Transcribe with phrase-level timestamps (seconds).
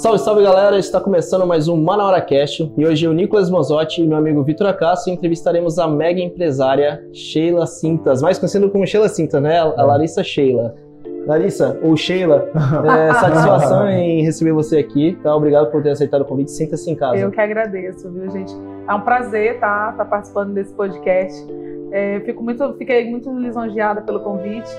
[0.00, 0.78] Salve, salve galera!
[0.78, 4.42] Está começando mais um Mana Hora Cast e hoje eu, Nicolas Mozotti e meu amigo
[4.42, 9.58] Vitor Acácio entrevistaremos a mega empresária Sheila Cintas, mais conhecida como Sheila Cintas, né?
[9.58, 10.74] A Larissa Sheila.
[11.26, 12.48] Larissa, ou Sheila,
[12.98, 15.36] é, satisfação em receber você aqui, tá?
[15.36, 17.18] Obrigado por ter aceitado o convite, sinta-se em casa.
[17.18, 18.54] Eu que agradeço, viu, gente?
[18.88, 21.46] É um prazer estar tá, tá participando desse podcast.
[21.92, 24.74] É, fico muito, fiquei muito lisonjeada pelo convite.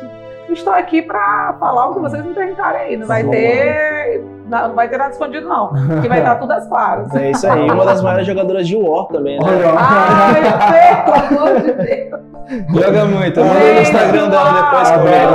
[0.49, 2.97] Estou aqui para falar o que vocês me perguntarem aí.
[2.97, 5.69] Não vai ter, não, vai ter nada escondido, não.
[6.01, 7.13] Que vai estar tudo às claras.
[7.15, 7.69] É isso aí.
[7.69, 9.45] Uma das maiores jogadoras de War também, né?
[9.77, 12.21] Ai, pelo amor de Deus.
[12.69, 13.39] Joga muito.
[13.39, 15.31] Manda no Instagram dela depois comenta.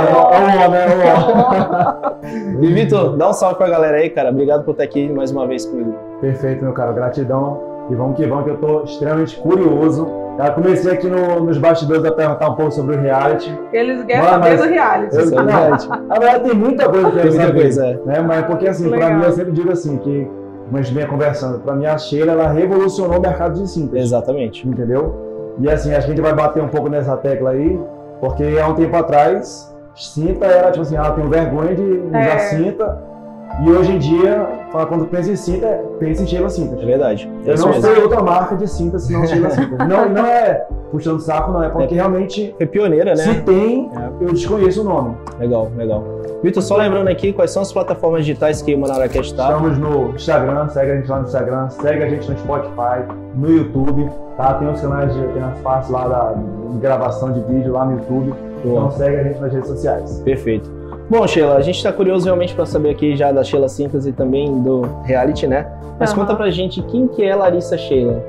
[2.61, 4.29] E Vitor, dá um salve pra galera aí, cara.
[4.29, 5.95] Obrigado por estar aqui mais uma vez comigo.
[6.19, 6.91] Perfeito, meu cara.
[6.91, 7.87] Gratidão.
[7.89, 12.05] E vamos que vamos, que eu tô extremamente curioso eu comecei aqui no, nos bastidores
[12.05, 13.57] a perguntar um pouco sobre o reality.
[13.73, 15.15] Eles querem saber do reality.
[15.15, 17.61] Eu, na verdade, tem muita coisa que eu saber.
[17.61, 17.99] Coisa, é.
[18.05, 18.21] né?
[18.21, 20.27] Mas porque, assim, para mim, eu sempre digo assim, que,
[20.65, 23.99] como a gente vinha conversando, para mim a Sheila, ela revolucionou o mercado de cintas.
[23.99, 24.67] Exatamente.
[24.67, 25.55] Entendeu?
[25.59, 27.79] E assim, acho que a gente vai bater um pouco nessa tecla aí,
[28.19, 32.39] porque há um tempo atrás, cinta era tipo assim, ah, tenho vergonha de usar é.
[32.39, 33.03] cinta,
[33.63, 36.79] e hoje em dia, quando pensa em cinta, pensa em Sheila Cintas.
[36.79, 37.31] É verdade.
[37.45, 37.81] Eu não mesmo.
[37.81, 39.79] sei outra marca de cinta senão Sheila Cintas.
[39.87, 42.55] não, não é puxando saco, não é porque é, realmente.
[42.59, 43.23] É pioneira, né?
[43.23, 44.23] Se tem, é.
[44.23, 45.15] eu desconheço o nome.
[45.39, 46.03] Legal, legal.
[46.43, 49.45] Vitor, só lembrando aqui, quais são as plataformas digitais que o Manaracast está?
[49.45, 53.49] Estamos no Instagram, segue a gente lá no Instagram, segue a gente no Spotify, no
[53.49, 54.53] YouTube, tá?
[54.53, 56.35] Tem os canais, de, tem as partes lá da
[56.73, 58.33] de gravação de vídeo lá no YouTube.
[58.63, 58.85] Boa.
[58.85, 60.21] Então segue a gente nas redes sociais.
[60.23, 60.76] Perfeito.
[61.09, 64.11] Bom, Sheila, a gente está curioso realmente para saber aqui já da Sheila Simples e
[64.11, 65.65] também do reality, né?
[65.97, 66.19] Mas uhum.
[66.19, 68.21] conta pra gente quem que é Larissa Sheila.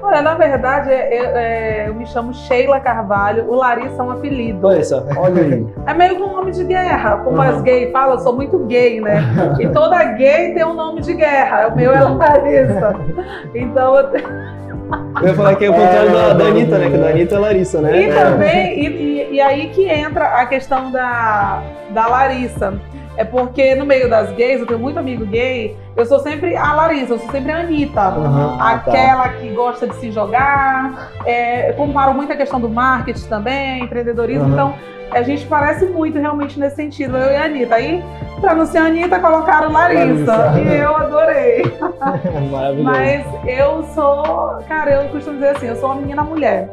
[0.00, 4.10] Olha, na verdade, eu, é, é, eu me chamo Sheila Carvalho, o Larissa é um
[4.10, 4.66] apelido.
[4.66, 5.66] Olha só, olha aí.
[5.86, 7.42] É meio que um nome de guerra, como uhum.
[7.42, 9.22] as gays falam, eu sou muito gay, né?
[9.58, 12.96] E toda gay tem um nome de guerra, o meu é Larissa.
[13.54, 14.61] Então eu tenho...
[15.20, 16.90] Eu ia falar que é o contrário é, da, da Anitta, né?
[16.90, 18.02] Que da Anitta é Larissa, né?
[18.02, 18.24] E é.
[18.24, 22.74] também, e, e, e, aí que entra a questão da, da Larissa.
[23.16, 26.72] É porque no meio das gays, eu tenho muito amigo gay, eu sou sempre a
[26.72, 28.08] Larissa, eu sou sempre a Anitta.
[28.08, 29.28] Uhum, aquela tá.
[29.34, 31.10] que gosta de se jogar.
[31.26, 34.44] É, eu comparo muito a questão do marketing também, empreendedorismo.
[34.44, 34.52] Uhum.
[34.52, 34.74] Então,
[35.10, 37.74] a gente parece muito realmente nesse sentido, eu e a Anitta.
[37.74, 38.02] Aí,
[38.40, 40.36] pra não ser a Anitta, colocaram Larissa.
[40.36, 40.60] Larissa.
[40.60, 41.62] E eu adorei.
[42.50, 42.82] Maravilhoso.
[42.82, 46.70] Mas eu sou, cara, eu costumo dizer assim, eu sou uma menina mulher.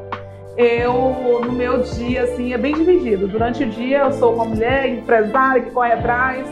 [0.59, 3.29] Eu, no meu dia, assim, é bem dividido.
[3.29, 6.45] Durante o dia eu sou uma mulher empresária que corre atrás.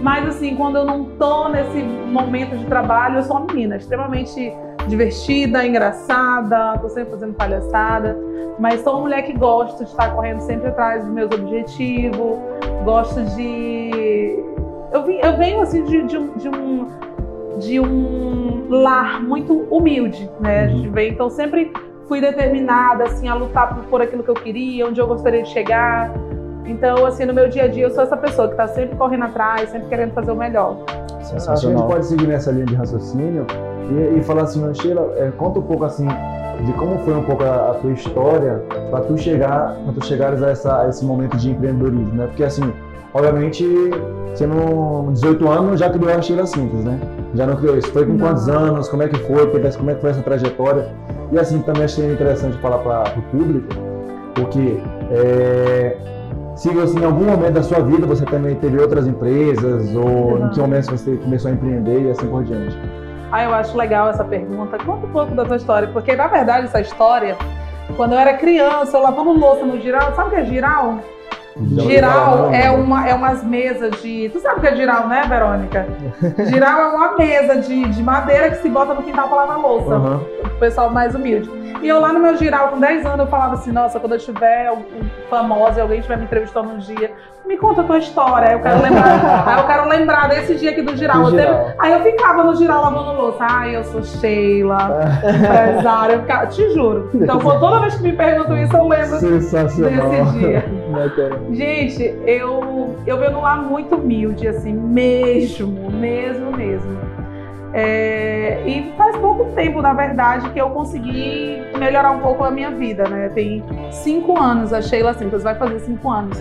[0.00, 4.50] Mas, assim, quando eu não tô nesse momento de trabalho, eu sou uma menina extremamente
[4.88, 8.18] divertida, engraçada, tô sempre fazendo palhaçada,
[8.58, 12.38] mas sou uma mulher que gosta de estar correndo sempre atrás dos meus objetivos,
[12.84, 14.42] gosto de.
[14.92, 16.88] Eu, vim, eu venho assim de, de, um, de, um,
[17.58, 20.68] de um lar muito humilde, né?
[20.68, 20.98] Uhum.
[20.98, 21.70] Então sempre
[22.12, 25.48] fui determinada assim a lutar por, por aquilo que eu queria, onde eu gostaria de
[25.48, 26.12] chegar.
[26.66, 29.24] Então, assim, no meu dia a dia, eu sou essa pessoa que está sempre correndo
[29.24, 30.76] atrás, sempre querendo fazer o melhor.
[31.48, 33.46] A gente pode seguir nessa linha de raciocínio
[33.90, 36.06] e, e falar assim, Sheila, é, conta um pouco assim
[36.66, 40.42] de como foi um pouco a, a tua história para tu chegar, para tu chegares
[40.42, 42.26] a, essa, a esse momento de empreendedorismo, né?
[42.26, 42.74] Porque assim,
[43.14, 43.66] obviamente,
[44.34, 47.00] você não 18 anos já criou a Sheila Simples, né?
[47.34, 47.90] Já não criou isso.
[47.90, 48.26] Foi com não.
[48.26, 48.86] quantos anos?
[48.90, 49.46] Como é que foi?
[49.46, 50.90] Como é que foi essa trajetória?
[51.32, 53.68] E assim, também achei interessante falar para o público,
[54.34, 54.78] porque
[55.10, 55.96] é,
[56.54, 60.46] se você, em algum momento da sua vida você também teve outras empresas ou não.
[60.46, 62.78] em que momento você começou a empreender e assim por diante.
[63.32, 64.76] Ah, eu acho legal essa pergunta.
[64.84, 67.34] Conta um pouco da tua história, porque na verdade essa história,
[67.96, 70.98] quando eu era criança, eu lavando louça no giral, sabe o que é giral?
[71.56, 74.30] Giral é, uma, é umas mesas de.
[74.30, 75.86] Tu sabe o que é giral, né, Verônica?
[76.48, 79.96] Giral é uma mesa de, de madeira que se bota no quintal pra lavar louça.
[79.96, 80.16] Uhum.
[80.44, 81.50] O pessoal mais humilde.
[81.82, 84.18] E eu lá no meu giral, com 10 anos, eu falava assim: nossa, quando eu
[84.18, 84.72] tiver
[85.28, 87.12] famosa e alguém estiver me entrevistando um dia,
[87.46, 88.52] me conta a tua história.
[88.52, 91.24] Eu quero lembrar, aí eu quero lembrar desse dia aqui do giral.
[91.24, 91.64] Do giral.
[91.64, 93.38] Teve, aí eu ficava no giral lavando louça.
[93.40, 96.14] Ai, eu sou Sheila, empresária.
[96.14, 97.10] Eu ficava, te juro.
[97.14, 100.64] Então, toda vez que me perguntam isso, eu lembro desse dia.
[101.52, 107.12] Gente, eu, eu venho lá muito humilde, assim, mesmo, mesmo, mesmo.
[107.74, 112.70] É, e faz pouco tempo, na verdade, que eu consegui melhorar um pouco a minha
[112.70, 113.30] vida, né?
[113.30, 116.38] Tem cinco anos, a Sheila Simples vai fazer cinco anos.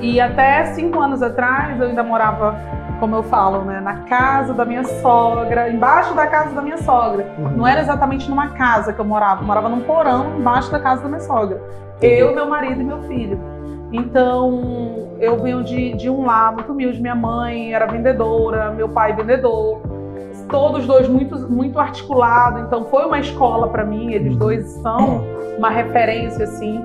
[0.00, 2.54] E até cinco anos atrás eu ainda morava,
[3.00, 7.26] como eu falo, né, na casa da minha sogra, embaixo da casa da minha sogra.
[7.38, 7.50] Uhum.
[7.56, 11.02] Não era exatamente numa casa que eu morava, eu morava num porão embaixo da casa
[11.02, 11.60] da minha sogra.
[12.00, 13.40] Eu, meu marido e meu filho.
[13.90, 17.00] Então, eu venho de, de um lar muito humilde.
[17.00, 19.80] Minha mãe era vendedora, meu pai vendedor.
[20.48, 22.62] Todos dois muito, muito articulados.
[22.62, 24.12] Então, foi uma escola para mim.
[24.12, 24.38] Eles Uhum.
[24.38, 25.24] dois são
[25.58, 26.84] uma referência, assim.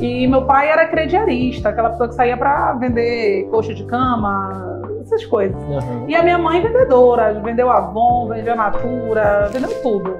[0.00, 5.24] E meu pai era crediarista, aquela pessoa que saía para vender coxa de cama, essas
[5.24, 5.60] coisas.
[5.64, 6.04] Uhum.
[6.06, 10.16] E a minha mãe vendedora, vendeu Avon, vendeu Natura, vendeu tudo.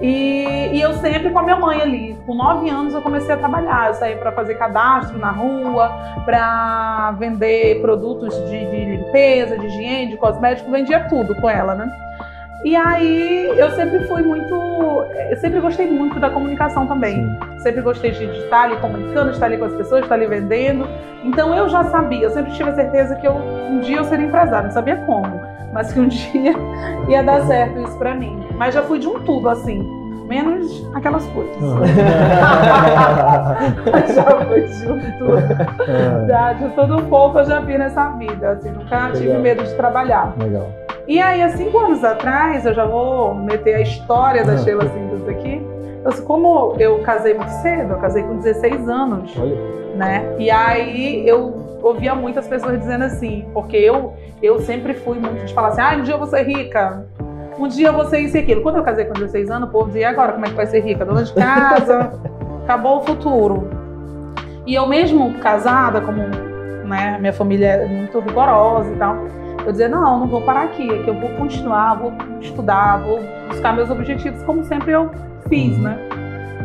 [0.00, 2.18] E, e eu sempre com a minha mãe ali.
[2.26, 3.88] Com nove anos eu comecei a trabalhar.
[3.88, 5.88] Eu saí para fazer cadastro na rua,
[6.24, 11.90] para vender produtos de, de limpeza, de higiene, de cosmético, vendia tudo com ela, né?
[12.64, 14.54] E aí eu sempre fui muito.
[15.30, 17.24] Eu sempre gostei muito da comunicação também.
[17.58, 20.26] Sempre gostei de estar ali comunicando, de estar ali com as pessoas, de estar ali
[20.26, 20.86] vendendo.
[21.24, 24.26] Então eu já sabia, eu sempre tive a certeza que eu, um dia eu seria
[24.26, 25.40] empresária, não sabia como,
[25.72, 26.54] mas que um dia
[27.08, 28.46] ia dar certo isso pra mim.
[28.56, 29.82] Mas já fui de um tudo assim,
[30.28, 31.56] menos aquelas coisas.
[34.14, 35.38] já fui de um tudo.
[35.88, 39.42] É, Já, de tudo um pouco eu já vi nessa vida, assim, nunca tive Legal.
[39.42, 40.34] medo de trabalhar.
[40.38, 40.68] Legal.
[41.06, 44.58] E aí, há cinco anos atrás, eu já vou meter a história da Ah.
[44.58, 45.57] Sheila Sintas aqui.
[46.04, 49.56] Eu, como eu casei muito cedo, eu casei com 16 anos, Olha.
[49.96, 50.36] né?
[50.38, 55.54] E aí eu ouvia muitas pessoas dizendo assim, porque eu, eu sempre fui muito de
[55.54, 57.06] falar assim, ah, um dia eu vou ser rica,
[57.58, 58.62] um dia eu vou ser isso e aquilo.
[58.62, 60.66] Quando eu casei com 16 anos, o povo dizia, e agora como é que vai
[60.66, 61.04] ser rica?
[61.04, 62.12] Dona de casa,
[62.64, 63.68] acabou o futuro.
[64.66, 66.22] E eu mesmo casada, como
[66.86, 69.16] né, minha família é muito rigorosa e tal,
[69.66, 73.20] eu dizia, não, não vou parar aqui, é que eu vou continuar, vou estudar, vou
[73.48, 75.10] buscar meus objetivos como sempre eu
[75.48, 75.98] fiz, né?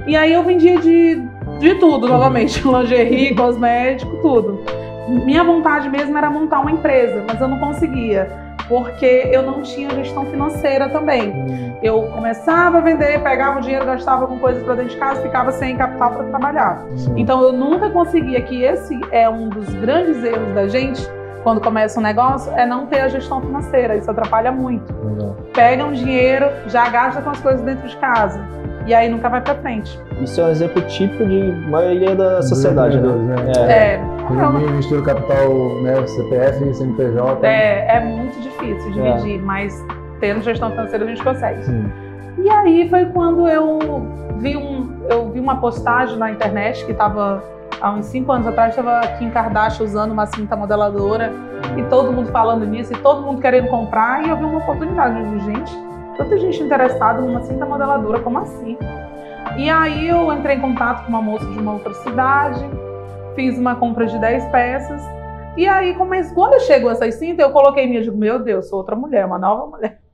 [0.05, 1.21] E aí eu vendia de,
[1.59, 4.63] de tudo, novamente, lingerie, cosmético, tudo.
[5.07, 8.29] Minha vontade mesmo era montar uma empresa, mas eu não conseguia,
[8.67, 11.33] porque eu não tinha gestão financeira também.
[11.81, 15.51] Eu começava a vender, pegava o dinheiro, gastava com coisas para dentro de casa, ficava
[15.51, 16.85] sem capital para trabalhar.
[17.17, 21.05] Então eu nunca conseguia, que esse é um dos grandes erros da gente
[21.43, 23.95] quando começa um negócio, é não ter a gestão financeira.
[23.95, 24.93] Isso atrapalha muito.
[25.05, 25.35] Legal.
[25.53, 28.39] Pega um dinheiro, já gasta com as coisas dentro de casa.
[28.85, 29.97] E aí nunca vai pra frente.
[30.21, 33.07] Isso é um exemplo típico de maioria da sociedade, né?
[33.07, 33.93] Empreendedores, É.
[33.95, 37.45] É, Economia, mistura o capital, né, CPF e CNPJ.
[37.47, 39.73] é, é muito difícil dividir, mas
[40.19, 41.63] tendo gestão financeira a gente consegue.
[41.63, 41.91] Sim.
[42.37, 43.79] E aí foi quando eu
[44.37, 47.43] vi, um, eu vi uma postagem na internet que estava
[47.81, 51.31] há uns cinco anos atrás, estava Kim Kardashian usando uma cinta modeladora
[51.77, 55.21] e todo mundo falando nisso e todo mundo querendo comprar e eu vi uma oportunidade.
[55.23, 55.77] Digo, gente,
[56.17, 58.77] tanta gente interessada numa cinta modeladora, como assim?
[59.57, 62.63] E aí eu entrei em contato com uma moça de uma outra cidade,
[63.35, 65.01] fiz uma compra de 10 peças
[65.55, 68.79] e aí comecei, quando chegou essas cintas, eu coloquei minha, eu digo, meu Deus, sou
[68.79, 69.99] outra mulher, uma nova mulher.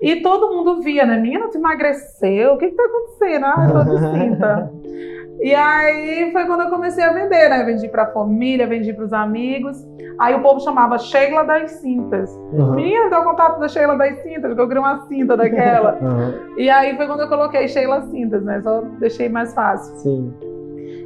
[0.00, 1.18] E todo mundo via, né?
[1.18, 3.46] Menina, tu emagreceu, o que que tá acontecendo?
[3.46, 4.72] Ah, eu tô de cinta.
[5.40, 7.64] E aí foi quando eu comecei a vender, né?
[7.64, 9.76] Vendi pra família, vendi pros amigos.
[10.18, 12.30] Aí o povo chamava Sheila das Cintas.
[12.52, 12.74] Uhum.
[12.74, 15.98] Menina, deu contato da Sheila das Cintas, que eu queria uma cinta daquela.
[16.02, 16.58] Uhum.
[16.58, 18.60] E aí foi quando eu coloquei Sheila Cintas, né?
[18.62, 19.96] Só deixei mais fácil.
[19.96, 20.34] Sim.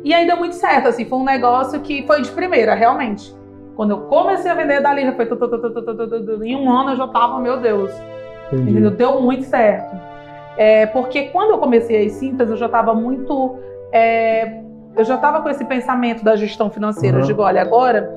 [0.05, 3.35] E aí deu muito certo, assim, foi um negócio que foi de primeira, realmente.
[3.75, 5.29] Quando eu comecei a vender dali, já foi.
[6.45, 7.91] Em um ano eu já tava, meu Deus.
[8.53, 8.91] Entendi.
[8.91, 9.95] Deu muito certo.
[10.57, 13.59] É, porque quando eu comecei as cintas, eu já estava muito
[13.93, 14.61] é,
[14.97, 17.17] eu já estava com esse pensamento da gestão financeira.
[17.17, 17.23] Uhum.
[17.23, 18.11] Eu digo, olha, agora,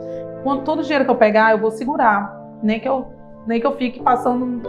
[0.43, 2.38] quando todo o dinheiro que eu pegar, eu vou segurar.
[2.63, 3.07] Nem que eu,
[3.45, 4.61] nem que eu fique passando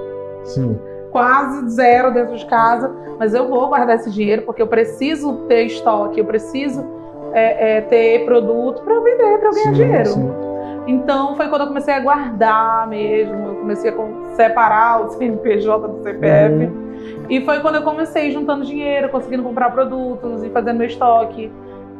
[0.44, 0.78] Sim.
[1.12, 5.64] quase zero dentro de casa, mas eu vou guardar esse dinheiro porque eu preciso ter
[5.64, 6.84] estoque, eu preciso
[7.32, 10.06] é, é, ter produto para vender, para ganhar Sim, dinheiro.
[10.06, 10.32] sim.
[10.86, 16.02] Então foi quando eu comecei a guardar mesmo, eu comecei a separar o CNPJ do
[16.02, 16.70] CPF.
[17.28, 21.50] E foi quando eu comecei juntando dinheiro, conseguindo comprar produtos e fazendo meu estoque.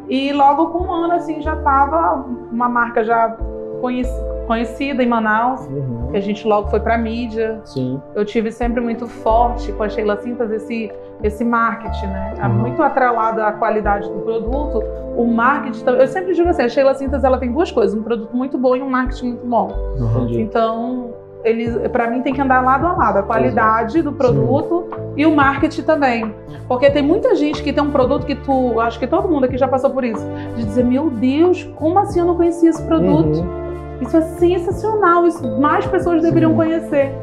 [0.09, 3.37] E logo com um ano assim já tava uma marca já
[3.81, 6.09] conheci- conhecida em Manaus, Uhum.
[6.11, 7.61] que a gente logo foi para mídia.
[7.65, 8.01] Sim.
[8.17, 10.91] Eu tive sempre muito forte com a Sheila Cintas esse
[11.23, 12.35] esse marketing, né?
[12.39, 12.55] É Uhum.
[12.55, 14.83] Muito atrelado à qualidade do produto.
[15.17, 18.35] O marketing, eu sempre digo assim, a Sheila Cintas ela tem duas coisas, um produto
[18.35, 19.69] muito bom e um marketing muito bom.
[19.99, 20.29] Uhum.
[20.31, 21.13] Então,
[21.45, 23.19] eles, para mim, tem que andar lado a lado.
[23.19, 26.35] A qualidade do produto e o marketing também.
[26.69, 28.79] Porque tem muita gente que tem um produto que tu.
[28.81, 30.25] Acho que todo mundo aqui já passou por isso.
[30.57, 33.39] De dizer, meu Deus, como assim eu não conhecia esse produto?
[33.41, 33.99] Uhum.
[34.01, 35.27] Isso é sensacional.
[35.27, 36.57] Isso mais pessoas deveriam Sim.
[36.57, 37.15] conhecer.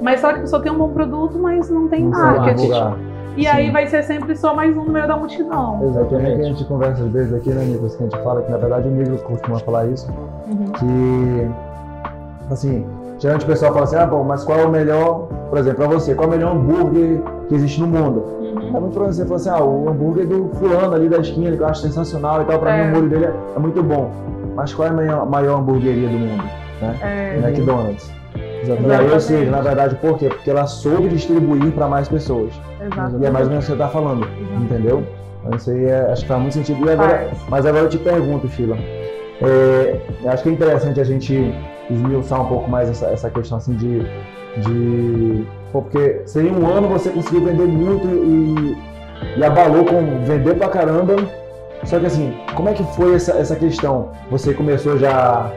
[0.00, 2.70] Mas só que a pessoa tem um bom produto, mas não tem Não marketing.
[3.36, 3.48] E Sim.
[3.48, 5.74] aí vai ser sempre só mais um no meio da multidão.
[5.76, 6.44] É também que a Exatamente.
[6.44, 8.90] gente conversa às vezes aqui, né, Nicolas, que a gente fala que na verdade o
[8.92, 10.08] Nicolas costuma falar isso,
[10.46, 10.72] Uhum.
[10.72, 11.50] que
[12.52, 12.86] assim,
[13.24, 15.86] geralmente o pessoal fala assim, ah, bom, mas qual é o melhor, por exemplo, pra
[15.94, 18.18] você, qual é o melhor hambúrguer que existe no mundo?
[18.38, 18.76] Uhum.
[18.76, 21.62] É muito provável você falar assim, ah, o hambúrguer do fulano ali da esquina, que
[21.62, 22.84] eu acho sensacional e tal, pra É.
[22.84, 23.24] mim o molho dele
[23.56, 24.10] é, muito bom.
[24.54, 26.44] mas qual é a maior, maior hamburgueria do mundo?
[26.82, 26.98] Né?
[27.02, 28.12] É, McDonald's.
[28.36, 29.22] E ou Exatamente.
[29.22, 30.28] seja, na verdade, por quê?
[30.28, 32.52] Porque ela soube distribuir para mais pessoas.
[32.80, 33.16] exato.
[33.20, 34.26] E é mais ou menos o que você está falando,
[34.60, 35.02] entendeu?
[35.42, 36.88] Então, isso aí é- acho que faz muito sentido.
[36.90, 38.76] Agora, mas agora eu te pergunto, Sheila.
[39.42, 41.52] É, eu acho que é interessante a gente
[41.90, 44.00] esmiuçar um pouco mais essa, essa questão assim de.
[44.60, 48.76] de pô, porque se em um ano você conseguiu vender muito e,
[49.38, 51.16] e abalou com vender pra caramba.
[51.84, 54.10] Só que assim, como é que foi essa, essa questão?
[54.30, 55.52] Você começou já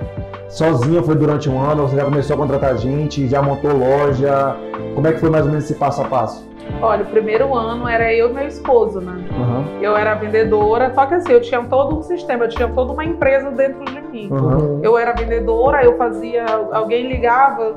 [0.50, 4.55] sozinha, foi durante um ano, você já começou a contratar gente, já montou loja.
[4.93, 6.47] Como é que foi mais ou menos esse passo a passo?
[6.81, 9.13] Olha, o primeiro ano era eu e meu esposo, né?
[9.31, 12.93] Aham, Eu era vendedora, só que assim, eu tinha todo um sistema, eu tinha toda
[12.93, 14.29] uma empresa dentro de mim.
[14.31, 14.79] aham.
[14.83, 17.74] Eu era vendedora, eu fazia, alguém ligava,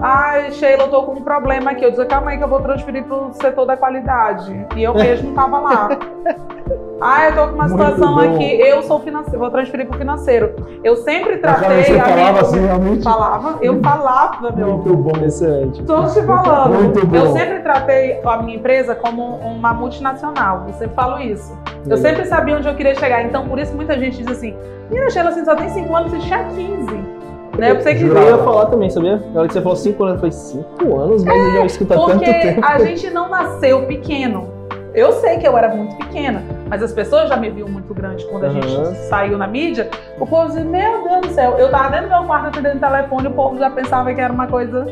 [0.00, 1.84] ai, Sheila, eu tô com um problema aqui.
[1.84, 4.66] Eu dizia, calma aí que eu vou transferir pro setor da qualidade.
[4.76, 5.88] E eu mesmo tava lá.
[7.00, 8.20] Ah, eu tô com uma Muito situação bom.
[8.20, 10.52] aqui, eu sou financeiro, vou transferir pro financeiro.
[10.82, 12.40] Eu sempre tratei você a falava minha...
[12.40, 13.04] assim realmente?
[13.04, 14.78] Falava, eu falava, meu.
[14.78, 15.24] Muito bom.
[15.24, 15.82] Excelente.
[15.84, 16.74] Tô te falando.
[16.74, 17.16] Muito bom.
[17.16, 20.64] Eu sempre tratei a minha empresa como uma multinacional.
[20.66, 21.56] Eu sempre falo isso.
[21.88, 23.22] Eu sempre sabia onde eu queria chegar.
[23.24, 24.56] Então, por isso, muita gente diz assim:
[24.90, 26.94] Menina, Sheila, assim, só tem 5 anos, você tinha 15.
[27.58, 27.70] Né?
[27.70, 28.04] Eu pensei que.
[28.04, 29.22] Eu ia falar também, sabia?
[29.32, 31.92] Na hora que você falou 5 anos, eu falei 5 anos, mas eu já escuto
[31.94, 32.60] há tanto Porque tempo.
[32.64, 34.57] a gente não nasceu pequeno.
[34.94, 38.24] Eu sei que eu era muito pequena, mas as pessoas já me viam muito grande
[38.26, 38.62] quando a Aham.
[38.62, 39.88] gente saiu na mídia.
[40.18, 43.28] O povo dizia, meu Deus do céu, eu tava dentro do meu quarto atendendo telefone,
[43.28, 44.86] o povo já pensava que era uma coisa.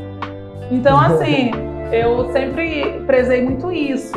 [0.71, 1.51] Então, assim,
[1.91, 4.15] eu sempre prezei muito isso.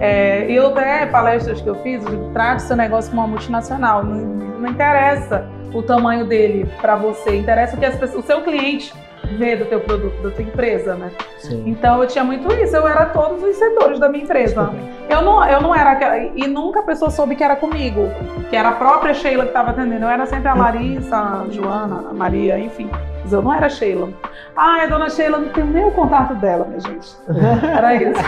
[0.00, 3.28] É, e eu até palestras que eu fiz, eu digo, trate seu negócio como uma
[3.28, 4.04] multinacional.
[4.04, 4.16] Não,
[4.60, 8.92] não interessa o tamanho dele para você, interessa o que as pessoas, o seu cliente
[9.36, 11.10] vê do teu produto, da tua empresa, né?
[11.38, 11.64] Sim.
[11.66, 14.70] Então eu tinha muito isso, eu era todos os setores da minha empresa.
[15.08, 18.02] Eu não, eu não era aquela, e nunca a pessoa soube que era comigo,
[18.50, 20.04] que era a própria Sheila que estava atendendo.
[20.04, 22.90] Eu era sempre a Larissa, a Joana, a Maria, enfim.
[23.32, 24.08] Eu não era Sheila.
[24.56, 27.08] Ah, a dona Sheila, não tenho nem o contato dela, minha gente.
[27.76, 28.20] Era isso.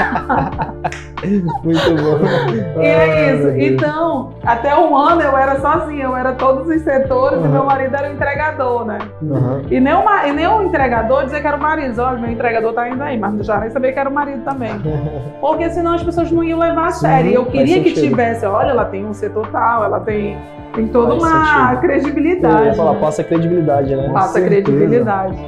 [1.65, 2.81] Muito bom.
[2.83, 3.49] E é isso.
[3.51, 7.49] Então, até um ano eu era sozinha, eu era todos os setores e Uhum.
[7.53, 8.99] meu marido era o entregador, né?
[9.31, 9.63] Aham.
[9.71, 12.01] E nem, o, e nem o entregador dizer que era o marido.
[12.01, 14.71] Olha, meu entregador tá indo aí, mas já nem sabia que era o marido também.
[15.41, 17.31] Porque senão as pessoas não iam levar a Sim, sério.
[17.31, 18.09] E eu queria que sentido.
[18.11, 20.39] tivesse, olha, ela tem um setor tal, ela tem,
[20.75, 21.73] tem toda Faz uma sentido.
[21.75, 22.65] Eu credibilidade.
[22.67, 23.01] ia falar, né?
[23.01, 24.11] passa credibilidade, né?
[24.13, 25.39] Passa credibilidade.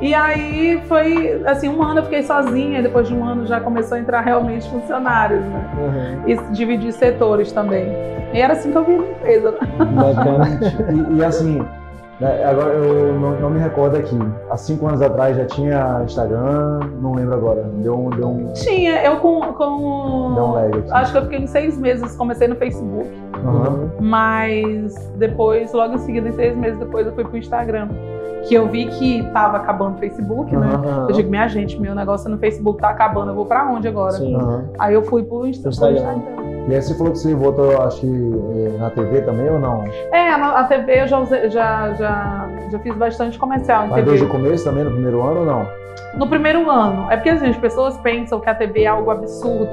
[0.00, 3.60] E aí foi, assim, um ano eu fiquei sozinha, e depois de um ano já
[3.60, 5.64] começou a entrar realmente funcionários, né?
[5.78, 6.28] Uhum.
[6.28, 7.86] E dividir setores também.
[8.32, 9.50] E era assim que eu vi a empresa.
[9.52, 9.58] né?
[9.94, 10.46] Bacana.
[11.10, 11.62] E, e assim,
[12.26, 14.18] agora eu não, não me recordo aqui.
[14.50, 17.62] Há cinco anos atrás já tinha Instagram, não lembro agora.
[17.78, 19.40] Deu um, deu um, Tinha, eu com.
[19.54, 20.92] com deu um lag aqui.
[20.92, 23.08] acho que eu fiquei uns seis meses, comecei no Facebook.
[23.44, 23.90] Aham.
[24.00, 27.88] Mas depois, logo em seguida, em seis meses depois, eu fui pro Instagram.
[28.48, 30.66] Que eu vi que tava acabando o Facebook, né?
[30.74, 31.06] Aham.
[31.10, 34.12] Eu digo, minha gente, meu negócio no Facebook tá acabando, eu vou pra onde agora?
[34.12, 34.34] Sim.
[34.34, 34.64] Aham.
[34.78, 36.20] Aí eu fui pro Insta- pro Instagram.
[36.68, 39.84] E aí você falou que você voltou, acho que eh, na TV também ou não?
[40.12, 44.10] É, na- a TV eu já, usei- já, já, já fiz bastante comercial Mas TV.
[44.10, 45.66] desde o começo também, no primeiro ano ou não?
[46.16, 47.10] No primeiro ano.
[47.10, 49.70] É porque assim, as pessoas pensam que a TV é algo absurdo,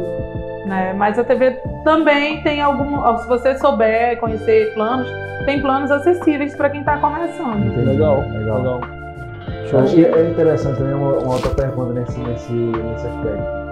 [0.66, 0.94] né?
[0.98, 1.52] Mas a TV
[1.84, 3.18] também tem algum.
[3.20, 5.08] Se você souber conhecer planos,
[5.46, 7.58] tem planos acessíveis para quem está começando.
[7.66, 7.86] Entendi.
[7.86, 8.58] Legal, Legal.
[8.58, 8.80] legal.
[9.84, 13.67] Acho que é interessante também uma, uma outra pergunta nesse, nesse, nesse aspecto.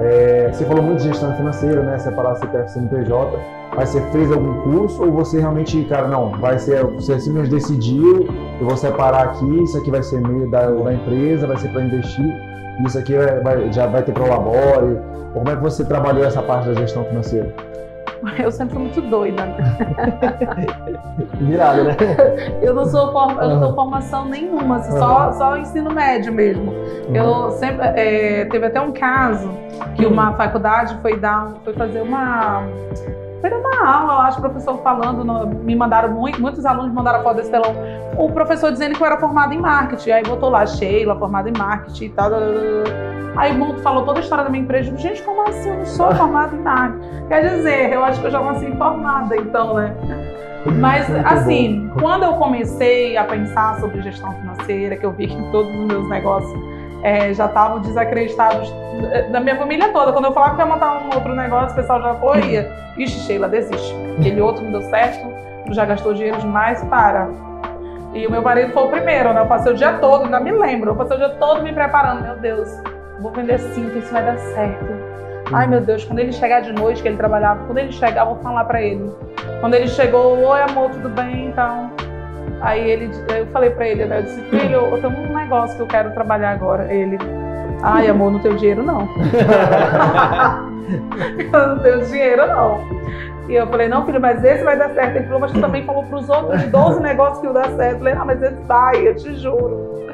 [0.00, 1.98] É, você falou muito de gestão financeira, né?
[1.98, 3.38] Separar CPF e CNPJ,
[3.76, 8.26] mas você fez algum curso ou você realmente, cara, não, vai ser, você simplesmente decidiu,
[8.60, 11.82] eu vou separar aqui, isso aqui vai ser meio da, da empresa, vai ser para
[11.82, 12.34] investir,
[12.84, 14.98] isso aqui vai- vai- já vai ter labore.
[15.32, 17.52] Como é que você trabalhou essa parte da gestão financeira?
[18.42, 19.42] Eu sempre fui muito doida.
[21.40, 21.96] Virado, né?
[22.62, 23.38] Eu não sou, form...
[23.38, 26.72] eu não sou formação nenhuma, assim, só, só ensino médio mesmo.
[27.12, 29.50] Eu sempre é, teve até um caso
[29.96, 32.64] que uma faculdade foi dar, foi fazer uma
[33.50, 36.94] foi uma aula, eu acho, o professor falando, no- me mandaram muito, muitos alunos me
[36.96, 37.74] mandaram foto desse telão.
[38.16, 41.52] O professor dizendo que eu era formada em marketing, aí botou lá Sheila, formada em
[41.56, 42.28] marketing e tal.
[42.30, 43.04] blá, blá, blá.
[43.36, 44.84] Aí o mundo falou toda a história da minha empresa.
[44.90, 45.68] Digo, Gente, como assim?
[45.68, 47.26] Eu não sou formada em marketing.
[47.28, 49.94] Quer dizer, eu acho que eu já nasci formada, então, né?
[50.80, 55.70] Mas, assim, quando eu comecei a pensar sobre gestão financeira, que eu vi que todos
[55.74, 56.58] os meus negócios
[57.04, 58.74] eh, já estavam desacreditados
[59.30, 60.12] da minha família toda.
[60.12, 63.48] Quando eu falava que ia montar um outro negócio, o pessoal já foi, ixi, Sheila,
[63.48, 63.94] desiste.
[64.18, 65.28] Aquele outro não deu certo,
[65.70, 67.28] já gastou dinheiro demais, para.
[68.14, 69.40] E o meu marido foi o primeiro, né?
[69.40, 72.22] Eu passei o dia todo, ainda me lembro, eu passei o dia todo me preparando.
[72.22, 72.68] Meu Deus,
[73.20, 74.86] vou vender cinto, isso vai dar certo.
[75.52, 78.34] Ai, meu Deus, quando ele chegar de noite, que ele trabalhava, quando ele chegar, eu
[78.34, 79.12] vou falar pra ele.
[79.60, 81.48] Quando ele chegou, oi amor, tudo bem?
[81.48, 81.90] Então.
[82.64, 85.82] Aí ele, eu falei pra ele, né, eu disse, filho, eu tenho um negócio que
[85.82, 86.90] eu quero trabalhar agora.
[86.90, 87.18] Ele,
[87.82, 89.06] ai amor, não tenho dinheiro não.
[91.52, 92.80] eu não tenho dinheiro não.
[93.50, 95.16] E eu falei, não, filho, mas esse vai dar certo.
[95.16, 97.92] Ele falou, mas tu também falou pros outros 12 negócios que iam dar certo.
[97.92, 100.06] Eu falei, ah, mas esse vai, eu te juro.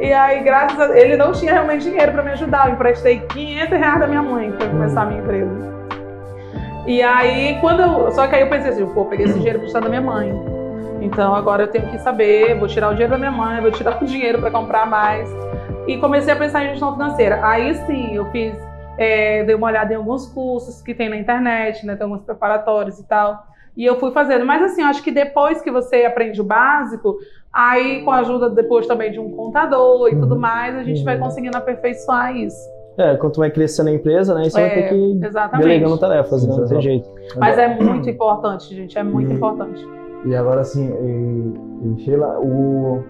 [0.00, 2.66] E aí, graças a ele não tinha realmente dinheiro para me ajudar.
[2.66, 5.78] Eu emprestei 500 reais da minha mãe para começar a minha empresa.
[6.88, 8.10] E aí, quando eu.
[8.10, 10.57] Só que aí eu pensei assim, pô, peguei esse dinheiro emprestado da minha mãe.
[11.00, 14.02] Então agora eu tenho que saber, vou tirar o dinheiro da minha mãe, vou tirar
[14.02, 15.28] o dinheiro para comprar mais.
[15.86, 17.40] E comecei a pensar em gestão financeira.
[17.42, 18.54] Aí sim, eu fiz,
[18.98, 21.96] é, dei uma olhada em alguns cursos que tem na internet, né?
[21.96, 23.46] Tem alguns preparatórios e tal.
[23.76, 24.44] E eu fui fazendo.
[24.44, 27.16] Mas assim, eu acho que depois que você aprende o básico,
[27.52, 30.40] aí com a ajuda depois também de um contador e tudo uhum.
[30.40, 31.22] mais, a gente vai uhum.
[31.22, 32.58] conseguindo aperfeiçoar isso.
[32.98, 34.50] É, quando tu vai crescendo a empresa, né?
[34.50, 35.68] Você é, vai ter que exatamente.
[35.68, 36.56] delegando tarefas, né?
[36.56, 37.08] Não tem jeito.
[37.36, 38.98] Mas é muito importante, gente.
[38.98, 39.86] É muito e, importante.
[40.28, 43.02] E agora, assim, e, e Sheila, o...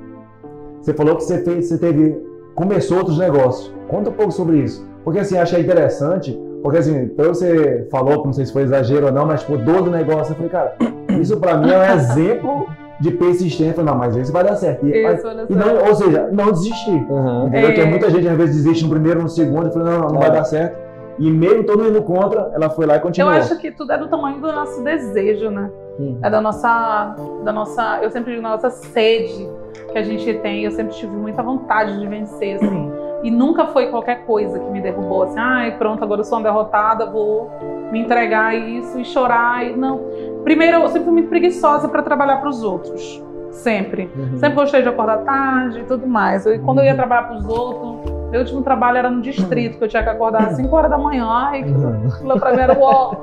[0.80, 2.16] você falou que você, fez, você teve.
[2.54, 3.74] começou outros negócios.
[3.88, 4.88] Conta um pouco sobre isso.
[5.02, 6.38] Porque, assim, achei interessante.
[6.62, 9.90] Porque, assim, então você falou, não sei se foi exagero ou não, mas, tipo, 12
[9.90, 10.30] negócios.
[10.30, 10.76] Eu falei, cara,
[11.20, 12.66] isso pra mim é um exemplo
[13.00, 14.86] de persistência, não, mas esse vai dar certo.
[14.86, 17.04] E, isso, e não, ou seja, não desistir.
[17.10, 17.48] Uhum.
[17.48, 17.70] Entendeu?
[17.70, 17.72] É.
[17.72, 20.16] Que muita gente às vezes desiste no primeiro, no segundo, e fala, não, não, não
[20.18, 20.20] é.
[20.20, 20.88] vai dar certo.
[21.18, 23.34] E mesmo todo mundo indo contra, ela foi lá e continuou.
[23.34, 25.68] Eu acho que tudo é do tamanho do nosso desejo, né?
[25.98, 26.18] Hum.
[26.22, 29.48] É da nossa, da nossa, eu sempre digo, da nossa sede
[29.90, 30.64] que a gente tem.
[30.64, 32.92] Eu sempre tive muita vontade de vencer, assim.
[33.22, 36.44] E nunca foi qualquer coisa que me derrubou, assim, ai, pronto, agora eu sou uma
[36.44, 37.50] derrotada, vou
[37.90, 39.66] me entregar a isso e chorar.
[39.66, 40.00] E não.
[40.44, 43.22] Primeiro, eu sempre fui muito preguiçosa para trabalhar para os outros.
[43.50, 44.08] Sempre.
[44.14, 44.38] Uhum.
[44.38, 46.46] Sempre gostei de acordar tarde e tudo mais.
[46.46, 46.96] E quando eu ia uhum.
[46.96, 50.48] trabalhar para os outros, meu último trabalho era no distrito, que eu tinha que acordar
[50.48, 51.26] às 5 horas da manhã.
[51.28, 53.16] Ai, aquilo pra mim era o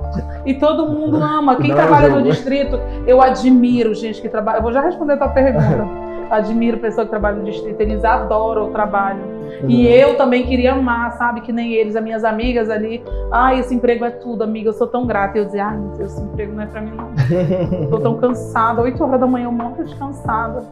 [0.45, 1.57] E todo mundo ama.
[1.57, 4.57] Quem Não, trabalha no distrito, eu admiro gente que trabalha.
[4.57, 5.87] Eu vou já responder a tua pergunta.
[6.31, 9.35] Admiro pessoas que trabalham no distrito, eles adoram o trabalho.
[9.61, 9.69] Uhum.
[9.69, 11.41] E eu também queria amar, sabe?
[11.41, 13.03] Que nem eles, as minhas amigas ali.
[13.31, 15.37] Ai, esse emprego é tudo, amiga, eu sou tão grata.
[15.37, 17.09] E eu dizia, ai, meu Deus, esse emprego não é pra mim, não.
[17.89, 20.63] Tô tão cansada, 8 horas da manhã, um monte de cansada.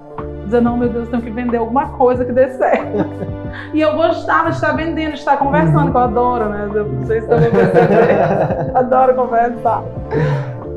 [0.45, 3.42] Dizer, não, meu Deus, tenho que vender alguma coisa que dê certo.
[3.73, 6.69] e eu gostava de estar vendendo, de estar conversando, que eu adoro, né?
[6.73, 8.71] Eu não sei se vou perceber.
[8.75, 9.83] adoro conversar.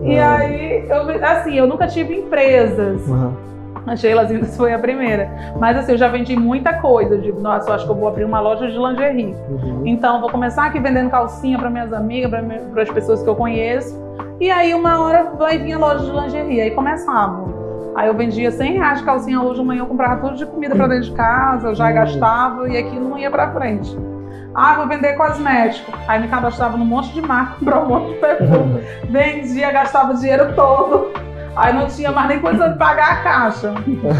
[0.03, 3.07] E aí, eu, assim, eu nunca tive empresas.
[3.09, 3.35] Uhum.
[3.87, 5.29] A Sheila Zindas foi a primeira.
[5.59, 7.15] Mas assim, eu já vendi muita coisa.
[7.15, 9.35] Eu digo, nossa, eu acho que eu vou abrir uma loja de lingerie.
[9.49, 9.83] Uhum.
[9.85, 12.31] Então, vou começar aqui vendendo calcinha para minhas amigas,
[12.73, 14.01] para as pessoas que eu conheço.
[14.41, 16.61] E aí, uma hora vai vir a loja de lingerie.
[16.61, 17.56] Aí começava.
[17.97, 20.77] Aí eu vendia 100 reais de calcinha hoje de manhã, eu comprava tudo de comida
[20.77, 23.97] para dentro de casa, eu já gastava e aquilo não ia para frente.
[24.55, 25.93] Ah, vou vender cosmético.
[26.07, 28.83] Aí me cadastrava num monte de marca, comprava um monte de perfume.
[29.09, 31.11] Vendia, gastava o dinheiro todo.
[31.57, 33.75] Aí não tinha mais nem condição de pagar a caixa.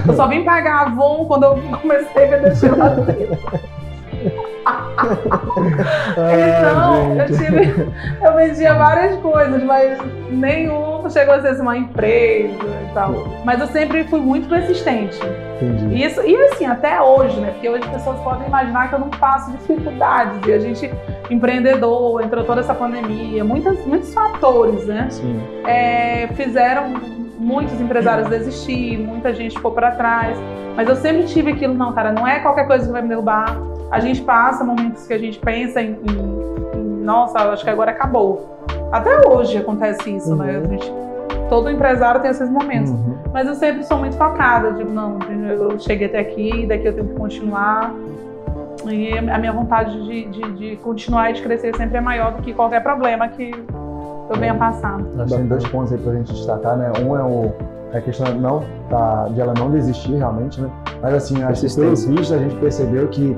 [0.09, 3.39] Eu só vim pagar a Avon quando eu comecei a vender geladeira.
[6.17, 9.99] então, eu, tive, eu vendia várias coisas, mas
[10.31, 13.13] nenhum chegou a ser assim, uma empresa e tal.
[13.45, 15.19] Mas eu sempre fui muito persistente.
[15.61, 16.03] Entendi.
[16.03, 17.51] Isso, e assim, até hoje, né?
[17.53, 20.41] Porque hoje as pessoas podem imaginar que eu não passo dificuldades.
[20.47, 20.91] E a gente,
[21.31, 25.07] empreendedor, entrou toda essa pandemia, muitas, muitos fatores, né?
[25.11, 25.41] Sim.
[25.65, 30.37] É, fizeram muitos empresários desistir, muita gente ficou para trás.
[30.77, 33.57] Mas eu sempre tive aquilo, não, cara, não é qualquer coisa que vai me derrubar.
[33.91, 37.93] A gente passa momentos que a gente pensa em, em, em nossa, acho que agora
[37.93, 38.57] acabou.
[38.93, 40.37] Até hoje acontece isso, uhum.
[40.37, 40.63] né?
[40.69, 40.93] Gente,
[41.49, 42.91] todo empresário tem esses momentos.
[42.91, 43.17] Uhum.
[43.33, 45.19] Mas eu sempre sou muito focada, digo, não,
[45.49, 47.95] eu cheguei até aqui, daqui eu tenho que continuar.
[48.89, 52.43] E a minha vontade de, de, de continuar e de crescer sempre é maior do
[52.43, 53.51] que qualquer problema que
[54.29, 55.01] eu venha passar.
[55.19, 56.93] Acho que tem dois pontos aí pra gente destacar, né?
[57.05, 57.53] Um é o,
[57.93, 60.71] a questão não, tá, de ela não desistir realmente, né?
[61.03, 63.37] Mas assim, acho que pelos vistos a gente percebeu que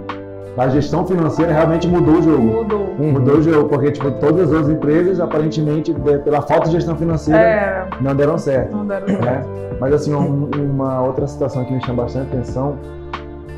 [0.57, 2.43] a gestão financeira realmente mudou o jogo.
[2.43, 2.81] Mudou.
[2.99, 3.13] Uhum.
[3.13, 7.87] Mudou o jogo, porque tipo, todas as empresas, aparentemente, pela falta de gestão financeira, é.
[8.01, 8.77] não deram certo.
[8.77, 9.25] Não deram certo.
[9.25, 9.43] Né?
[9.79, 12.77] Mas assim, um, uma outra situação que me chama bastante atenção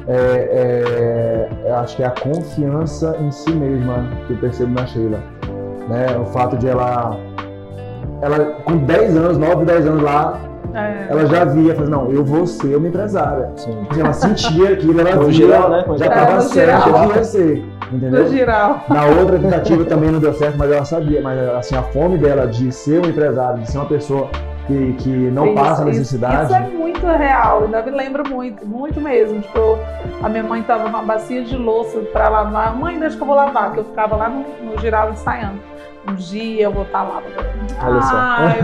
[0.07, 5.21] é, é, acho que é a confiança em si mesma que eu percebo na Sheila
[5.91, 6.17] né?
[6.17, 7.19] O fato de ela,
[8.23, 10.39] ela com 10 anos, 9, 10 anos lá,
[10.73, 11.07] é.
[11.11, 13.51] ela já via, falou, não, eu vou ser uma empresária.
[13.57, 13.87] Sim.
[13.99, 15.85] Ela sentia aquilo, ela via, geral, né?
[15.97, 17.65] já estava é, certa que ia ser.
[17.93, 18.23] Entendeu?
[18.23, 18.85] No geral.
[18.89, 21.21] Na outra tentativa também não deu certo, mas ela sabia.
[21.21, 24.31] Mas assim, a fome dela de ser uma empresária, de ser uma pessoa
[24.69, 26.45] que, que não isso, passa necessidade.
[26.45, 29.41] Isso, isso, é muito real, ainda me lembro muito, muito mesmo.
[29.41, 29.77] Tipo,
[30.23, 32.77] a minha mãe tava numa bacia de louça para lavar.
[32.77, 35.59] Mãe, deixa que eu vou lavar, que eu ficava lá no, no geral ensaiando.
[36.09, 37.23] Um dia eu vou estar lá.
[37.83, 38.17] Olha só.
[38.17, 38.59] Ai,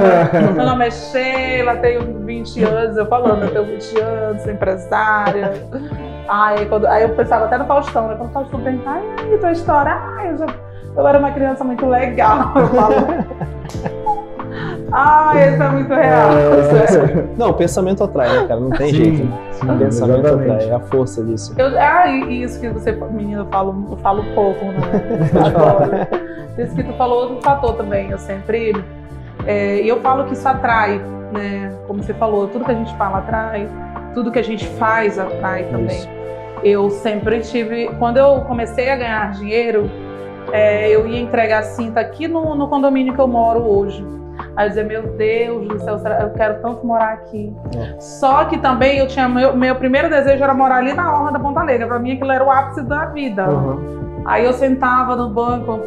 [0.54, 5.52] meu nome é Sheila, tenho 20 anos, eu falando, eu tenho 20 anos, sou empresária.
[6.28, 8.14] Ai, quando, aí eu pensava até no Faustão, né?
[8.16, 10.46] Quando o Faustão pergunta, ai, tua história, ai, eu, já,
[10.96, 12.52] eu era uma criança muito legal.
[12.56, 14.26] Eu falo.
[14.92, 16.30] Ai, isso é muito real.
[16.32, 17.24] É...
[17.36, 18.60] Não, pensamento atrai, né, cara?
[18.60, 19.16] Não tem Sim, jeito.
[19.52, 20.52] sim, pensamento exatamente.
[20.52, 21.54] atrai, é a força disso.
[21.58, 26.08] Eu, ah, e isso que você, menina, eu falo, eu falo pouco, né?
[26.58, 28.10] Isso que tu falou outro fator também.
[28.10, 28.72] Eu sempre.
[29.46, 30.98] é, E eu falo que isso atrai,
[31.30, 31.70] né?
[31.86, 33.68] Como você falou, tudo que a gente fala atrai,
[34.14, 35.98] tudo que a gente faz atrai também.
[35.98, 36.08] Isso.
[36.62, 37.88] Eu sempre tive.
[37.98, 39.90] Quando eu comecei a ganhar dinheiro,
[40.50, 44.02] é, eu ia entregar cinta aqui no, no condomínio que eu moro hoje.
[44.56, 47.54] Aí eu dizia, meu Deus do céu, eu quero tanto morar aqui.
[47.76, 48.00] É.
[48.00, 49.28] Só que também eu tinha.
[49.28, 51.86] Meu, meu primeiro desejo era morar ali na Orla da Ponta Negra.
[51.86, 53.48] Pra mim aquilo era o ápice da vida.
[53.48, 53.96] Uhum.
[54.26, 55.78] Aí eu sentava no banco,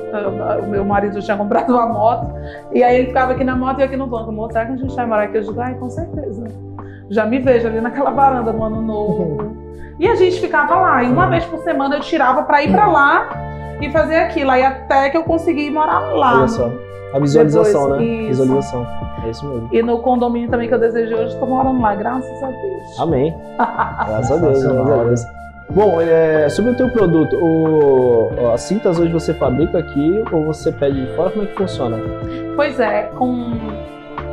[0.64, 2.34] o meu marido tinha comprado uma moto,
[2.72, 4.32] e aí ele ficava aqui na moto e eu aqui no banco.
[4.32, 5.38] Moço, será que a gente vai morar aqui?
[5.38, 6.46] Eu digo, ai, com certeza.
[7.10, 9.58] Já me vejo ali naquela varanda no ano novo.
[10.00, 12.88] E a gente ficava lá, e uma vez por semana eu tirava pra ir pra
[12.88, 13.28] lá
[13.82, 14.52] e fazer aquilo.
[14.52, 16.38] Aí até que eu consegui morar lá.
[16.38, 16.72] Olha só.
[17.13, 18.06] A visualização, Depois, né?
[18.06, 18.28] isso.
[18.28, 18.88] Visualização.
[19.24, 19.69] É isso mesmo.
[19.72, 23.00] E no condomínio também que eu desejo hoje, tô morando lá, graças a Deus.
[23.00, 23.36] Amém.
[23.58, 25.39] Graças a Deus, graças a Deus.
[25.72, 30.72] Bom, é, sobre o teu produto, o, as cintas hoje você fabrica aqui ou você
[30.72, 31.30] pede de fora?
[31.30, 31.98] Como é que funciona?
[32.56, 33.56] Pois é, com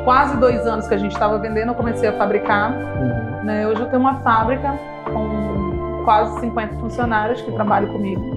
[0.05, 2.73] quase dois anos que a gente estava vendendo, eu comecei a fabricar.
[2.73, 3.45] Uhum.
[3.45, 3.69] né?
[3.69, 4.79] Hoje eu tenho uma fábrica
[5.13, 8.36] com quase 50 funcionários que trabalham comigo.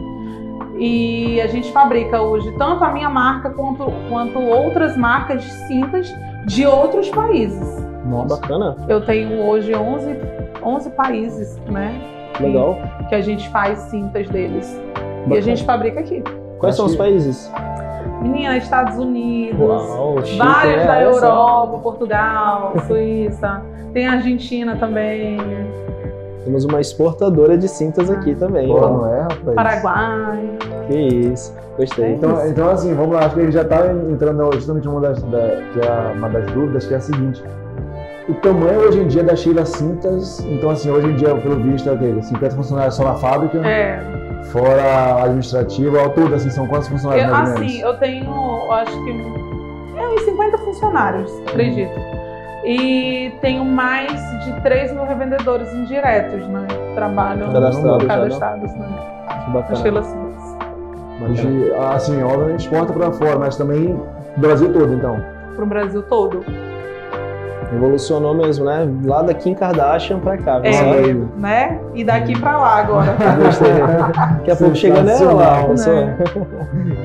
[0.80, 6.16] E a gente fabrica hoje tanto a minha marca quanto, quanto outras marcas de cintas
[6.46, 7.86] de outros países.
[8.06, 8.38] Nossa.
[8.40, 10.16] Bacana, Eu tenho hoje 11,
[10.64, 11.94] 11 países né,
[12.40, 12.78] legal.
[13.10, 14.72] que a gente faz cintas deles.
[14.96, 15.36] E Bacana.
[15.38, 16.24] a gente fabrica aqui.
[16.60, 17.52] Quais são os países?
[18.22, 20.86] Menina, Estados Unidos, Uau, vários né?
[20.86, 21.28] da só.
[21.28, 23.62] Europa, Portugal, Suíça,
[23.94, 25.38] tem a Argentina também,
[26.46, 28.68] Temos uma exportadora de cintas aqui também.
[28.68, 28.90] Pô, ó.
[28.90, 29.56] não é, rapaz?
[29.56, 30.58] Paraguai.
[30.88, 31.54] Que isso.
[31.78, 32.14] Gostei.
[32.14, 33.26] Então, então, assim, vamos lá.
[33.26, 35.40] Acho que ele já está entrando justamente uma das, da,
[35.74, 37.44] que é uma das dúvidas, que é a seguinte.
[38.28, 41.90] O tamanho hoje em dia da Sheila Cintas, então assim, hoje em dia, pelo visto,
[41.90, 42.14] é o quê?
[42.22, 44.00] 50 funcionários só na fábrica, É,
[44.52, 47.82] fora a administrativa, ao todo, assim, são quantos funcionários eu, mais assim, menos?
[47.82, 49.10] eu tenho, eu acho que
[49.98, 52.09] é uns 50 funcionários, acredito.
[52.72, 54.12] E tenho mais
[54.46, 56.68] de 3 mil revendedores indiretos, né?
[56.70, 58.88] Que trabalham Cadastrados cadastrados, né?
[59.28, 59.76] Que Na bacana.
[59.78, 60.58] Sheila Sims.
[61.20, 64.00] Hoje, assim, obviamente exporta para fora, mas também
[64.38, 65.20] Brasil todo, então.
[65.56, 66.46] Pro Brasil todo.
[67.72, 68.90] Evolucionou mesmo, né?
[69.06, 70.60] Lá da Kim Kardashian pra cá.
[70.64, 71.14] É.
[71.38, 71.80] Né?
[71.94, 73.16] E daqui pra lá agora.
[73.44, 73.70] Gostei.
[74.40, 75.68] Daqui a pouco chega nela lá.
[75.68, 76.18] Né?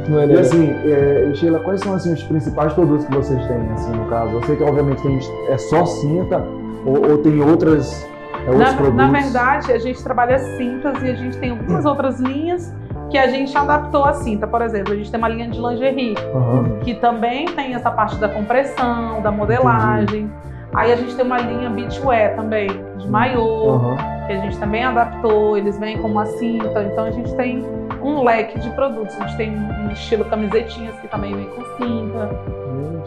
[0.29, 4.05] E assim, é, Sheila, quais são assim, os principais produtos que vocês têm, assim, no
[4.07, 4.33] caso?
[4.33, 6.43] Eu sei que obviamente tem, é só cinta
[6.85, 8.07] ou, ou tem outras,
[8.47, 8.97] é, outros Na, produtos?
[8.97, 12.73] na verdade, a gente trabalha cintas e a gente tem algumas outras linhas
[13.11, 14.47] que a gente adaptou a cinta.
[14.47, 16.79] Por exemplo, a gente tem uma linha de lingerie, Aham.
[16.83, 20.31] que também tem essa parte da compressão, da modelagem.
[20.75, 23.97] Aí a gente tem uma linha beachwear também, de maiô, Aham.
[24.27, 26.83] que a gente também adaptou, eles vêm com uma cinta.
[26.83, 27.65] Então a gente tem
[28.03, 29.15] um leque de produtos.
[29.21, 32.31] A gente tem um estilo camisetinhas que também vem com cinta.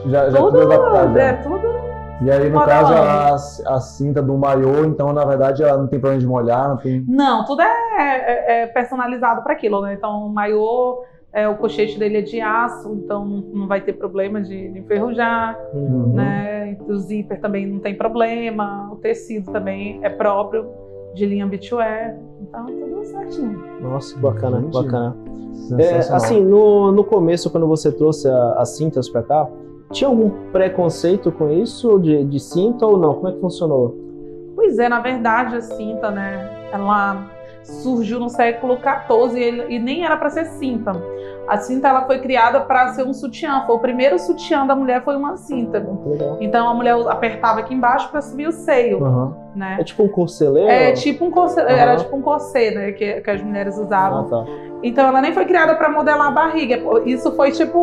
[0.06, 1.17] Já, já tudo, Tudo, adaptado.
[1.17, 1.43] é, já.
[1.43, 1.77] tudo
[2.21, 5.99] E aí, no caso, a, a cinta do maiô, então, na verdade, ela não tem
[5.99, 7.03] problema de molhar, não tem...
[7.08, 7.67] Não, tudo é,
[7.99, 9.93] é- é personalizado para aquilo, né?
[9.93, 11.03] Então, o maiô,
[11.38, 13.23] é, o cochete dele é de aço, então
[13.54, 16.08] não, vai ter problema de, de enferrujar, Uhum.
[16.13, 16.76] né?
[16.88, 20.65] O zíper também não tem problema, o tecido também é próprio
[21.13, 23.60] de linha beachwear, então tudo certinho.
[23.82, 25.15] Nossa, que bacana, Gente, bacana.
[25.80, 29.47] É, assim, no, no começo, quando você trouxe a- as cintas pra cá,
[29.91, 33.13] tinha algum preconceito com isso de, de cinta ou não?
[33.15, 33.95] Como é que funcionou?
[34.56, 36.50] Pois é, na verdade, a cinta, né?
[36.71, 37.30] Ela
[37.67, 40.91] surgiu no século XIV e, nem era para ser cinta.
[41.47, 43.63] A cinta ela foi criada para ser um sutiã.
[43.65, 45.80] Foi o primeiro sutiã da mulher foi uma cinta.
[46.06, 46.38] Legal.
[46.41, 49.34] Então a mulher apertava aqui embaixo para subir o seio, Aham.
[49.56, 49.77] né?
[49.80, 50.63] É tipo um corcelê?
[50.67, 51.71] É tipo um corset, Aham.
[51.77, 54.25] era tipo um corset, né, que, que as mulheres Ah, usavam.
[54.25, 54.43] tá.
[54.84, 56.80] Então ela nem foi criada para modelar a barriga.
[57.06, 57.80] Isso foi tipo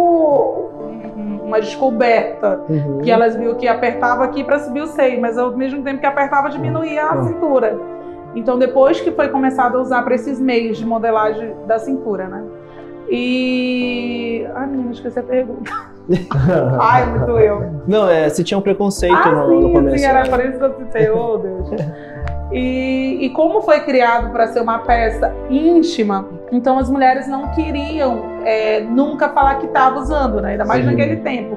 [1.16, 2.98] um- uma descoberta Uhum.
[3.02, 6.06] que elas viu que apertava aqui para subir o seio, mas ao mesmo tempo que
[6.06, 7.22] apertava diminuía a Ah.
[7.24, 7.78] cintura.
[8.34, 12.42] Então depois que foi começado a usar para esses meios de modelagem da cintura, né?
[13.10, 15.70] E ai, menina, esqueci a pergunta.
[16.80, 17.62] Ai, muito eu.
[17.86, 19.98] Não, é, se tinha um preconceito Ah, no, sim, no começo.
[19.98, 21.68] sim, era por isso que eu citei, oh Deus.
[22.52, 28.22] E, e como foi criado para ser uma peça íntima, então as mulheres não queriam
[28.44, 30.50] é, nunca falar que estava usando, né?
[30.52, 30.90] Ainda mais Sim.
[30.90, 31.56] naquele tempo.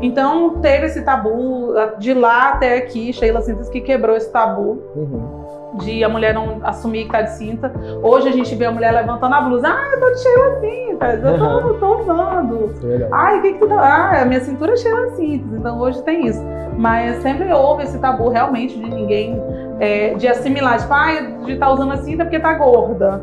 [0.00, 5.44] Então teve esse tabu, de lá até aqui, Sheila Cintas que quebrou esse tabu Uhum.
[5.74, 7.72] De a mulher não assumir que tá de cinta.
[8.02, 11.24] Hoje a gente vê a mulher levantando a blusa, ah, eu tô de Sheila Cintas,
[11.24, 11.78] eu tô, Uhum.
[11.78, 12.74] tô usando.
[13.12, 13.76] Ai, o que que tu tá?
[13.80, 16.42] Ah, a minha cintura é Sheila Cintas, então hoje tem isso.
[16.76, 19.40] Mas sempre houve esse tabu realmente de ninguém,
[19.80, 23.20] é, de assimilar, tipo, ah, de estar usando a cinta porque tá gorda,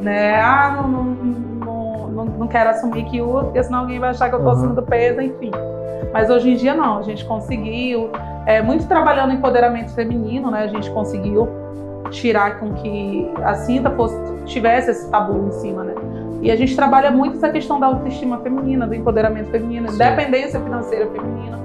[0.00, 0.40] né?
[0.40, 4.28] Ah, não, não, não, não, não quero assumir que usa, porque senão alguém vai achar
[4.28, 4.52] que eu tô Uhum.
[4.52, 5.50] acima do peso, enfim.
[6.12, 8.10] Mas hoje em dia não, a gente conseguiu,
[8.46, 10.62] é, muito trabalhando em empoderamento feminino, né?
[10.64, 11.48] A gente conseguiu
[12.10, 15.94] tirar com que a cinta fosse, tivesse esse tabu em cima, né?
[16.42, 19.94] E a gente trabalha muito essa questão da autoestima feminina, do empoderamento feminino, Sim.
[19.96, 21.60] independência financeira feminina.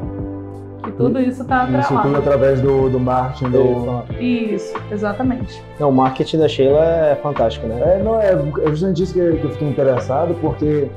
[0.83, 2.17] Que tudo isso tá Isso tudo atrelado.
[2.17, 4.03] através do, do marketing, do...
[4.21, 5.63] Isso, exatamente.
[5.79, 7.95] Não, o marketing da Sheila é fantástico, né?
[7.99, 10.89] É, não, é, é justamente isso que, eu- que eu fiquei interessado, porque,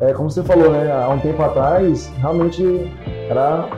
[0.00, 2.90] é, como você falou, né, há um tempo atrás, realmente
[3.28, 3.68] era,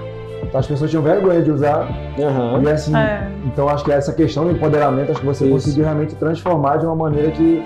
[0.54, 2.60] as pessoas tinham vergonha de usar, Aham.
[2.62, 5.52] e assim, É, então acho que essa questão do empoderamento, acho que você Isso.
[5.54, 7.62] conseguiu realmente transformar de uma maneira que,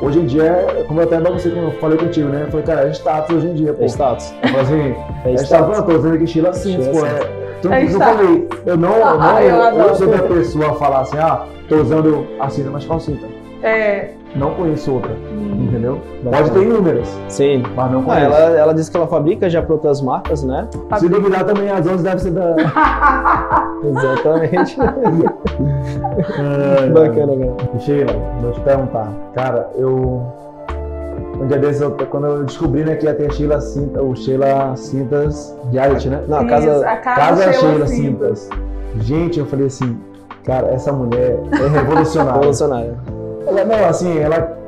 [0.00, 2.66] hoje em dia, é- como eu até você como eu falei contigo, né, eu falei,
[2.66, 3.82] cara, é status hoje em dia, pô.
[3.82, 4.32] É status.
[4.42, 5.42] Eu falei assim, É é status.
[5.46, 7.20] status, não, tô dizendo aqui Sheila Sheila pô, é,
[7.58, 8.16] então, É eu status.
[8.16, 9.94] falei, eu não, eu não Ah, eu eu, adoro.
[9.96, 13.26] sou da pessoa a falar assim, ah, tô usando a cinta, mas qual cinta?
[13.62, 16.00] é, Não conheço outra, hum, entendeu?
[16.24, 17.62] Pode ter inúmeras, Sim.
[17.76, 18.24] mas não Ah, conheço.
[18.26, 20.66] ela, ela disse que ela fabrica já para outras marcas, né?
[20.98, 22.56] Se duvidar também, as 11 devem ser da.
[23.84, 24.78] Exatamente.
[24.80, 24.84] É,
[26.88, 27.78] Bacana, cara.
[27.80, 29.12] Sheila, vou te perguntar.
[29.34, 30.22] Cara, eu.
[31.40, 34.74] Um dia desses, eu- quando eu descobri né, que ia ter Sheila Cinta, o Sheila
[34.76, 36.22] Cintas Reality, né?
[36.28, 36.88] Não, a isso, casa.
[36.88, 38.38] a casa, Casa Sheila Sheila Cintas.
[38.38, 38.58] Cintas.
[39.06, 39.98] Gente, eu falei assim,
[40.44, 42.34] cara, essa mulher é revolucionária.
[42.34, 42.94] Revolucionária.
[43.46, 44.58] Ela, não, assim, ela.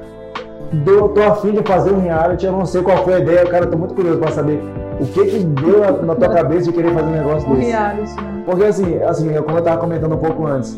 [0.73, 3.65] Deu, tô afim de fazer um reality, eu não sei qual foi a ideia, cara,
[3.67, 4.61] eu tô muito curioso pra saber
[5.01, 7.71] o que que deu na, na tua cabeça de querer fazer um negócio O desse.
[7.71, 8.43] reality, né?
[8.45, 10.77] Porque assim, assim, eu- como eu tava comentando um pouco antes,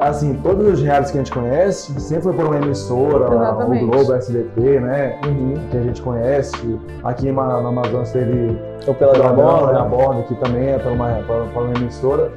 [0.00, 3.84] assim, todos os realities que a gente conhece sempre foi por uma emissora, Exatamente.
[3.84, 5.16] o Globo, SBT, né?
[5.26, 5.54] Uhum.
[5.70, 6.80] Que a gente conhece.
[7.04, 9.78] Aqui na, na Amazonas teve O Peladão Bola, né?
[9.78, 10.04] a Bola.
[10.06, 12.30] Borda, que também é por uma, por, por uma emissora.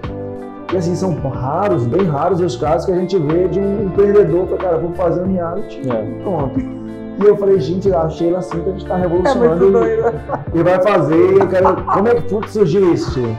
[0.72, 4.48] E assim, são raros, bem raros os casos que a gente vê de um empreendedor
[4.48, 6.22] que, cara, vou fazer um reality, É.
[6.24, 6.60] pronto.
[6.60, 9.72] E eu falei, gente, a Sheila assim que a gente tá É revolucionando muito e,
[10.02, 10.14] doido.
[10.54, 11.38] e vai fazer.
[11.42, 11.76] Eu quero...
[11.84, 13.36] Como é que foi que surgiu isso, Sheila?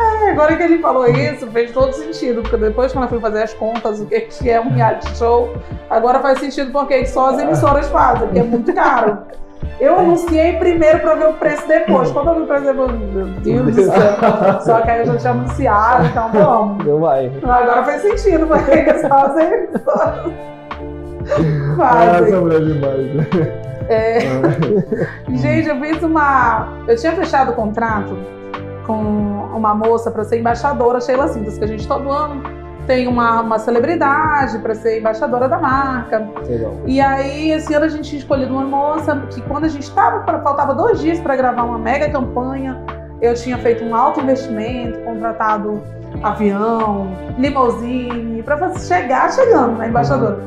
[0.00, 3.42] É, Agora que ele falou isso, fez todo sentido, porque depois quando eu fui fazer
[3.42, 5.52] as contas, o que que é um reality show,
[5.90, 9.18] agora faz sentido porque só as emissoras fazem, porque é muito caro.
[9.80, 12.10] Eu anunciei primeiro pra ver o preço depois.
[12.10, 14.60] Quando eu vi o preço depois, meu Deus do céu.
[14.60, 17.00] Só que aí eu já tinha anunciado, então vamos.
[17.00, 17.32] Vai.
[17.42, 20.32] Agora faz sentido, porque só as emissoras
[21.80, 22.26] Ah, fazem.
[22.28, 23.14] essa mulher é demais.
[23.14, 23.26] né?
[23.88, 24.20] É.
[25.36, 26.68] Gente, eu fiz uma.
[26.86, 28.16] Eu tinha fechado o contrato
[28.86, 28.94] com
[29.56, 32.42] uma moça para ser embaixadora, Sheila Cintas, que a gente todo ano
[32.86, 36.28] tem uma, uma celebridade para ser embaixadora da marca.
[36.48, 36.74] Legal.
[36.86, 40.24] E aí, esse ano a gente tinha escolhido uma moça que, quando a gente estava,
[40.42, 42.78] faltava dois dias para gravar uma mega campanha,
[43.20, 45.82] eu tinha feito um alto investimento, contratado
[46.22, 50.38] avião, limousine, para chegar chegando na embaixadora.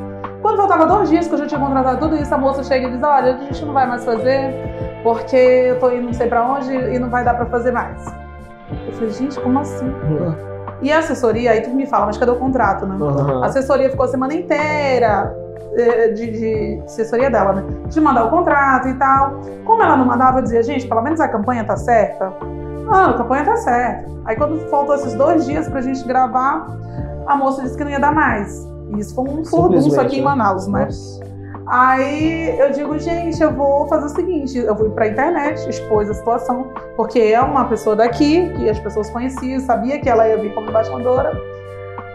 [0.41, 2.91] Quando faltava dois dias que eu já tinha contratado tudo isso, a moça chega e
[2.91, 4.53] diz: Olha, a gente não vai mais fazer,
[5.01, 8.05] porque eu tô indo não sei pra onde e não vai dar pra fazer mais.
[8.87, 9.89] Eu falei: Gente, como assim?
[10.83, 12.97] E a assessoria, aí tu me fala, mas cadê o contrato, né?
[12.99, 13.41] Aham.
[13.41, 15.33] A assessoria ficou a semana inteira
[15.75, 17.63] eh, de, de assessoria dela, né?
[17.87, 19.39] De mandar o contrato e tal.
[19.63, 22.33] Como ela não mandava, eu dizia, gente, pelo menos a campanha tá certa.
[22.85, 24.11] Não, a campanha tá certa.
[24.25, 26.67] Aí quando faltou esses dois dias pra gente gravar,
[27.25, 28.67] a moça disse que não ia dar mais.
[28.93, 30.25] E isso foi um furdunço aqui em né?
[30.25, 30.85] Manaus, né?
[30.85, 31.32] Nossa.
[31.65, 36.13] Aí eu digo, gente, eu vou fazer o seguinte, eu fui pra internet, expôs a
[36.13, 40.53] situação, porque é uma pessoa daqui, que as pessoas conheciam, sabia que ela ia vir
[40.53, 41.31] como embaixadora.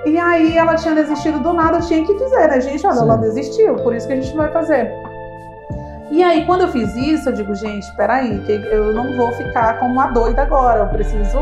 [0.05, 3.03] E aí ela tinha desistido do nada, eu tinha que dizer, né, gente, olha, Sim.
[3.03, 4.93] ela desistiu, por isso que a gente vai fazer.
[6.11, 9.79] E aí, quando eu fiz isso, eu digo, gente, peraí, que eu não vou ficar
[9.79, 11.39] como uma doida agora, eu preciso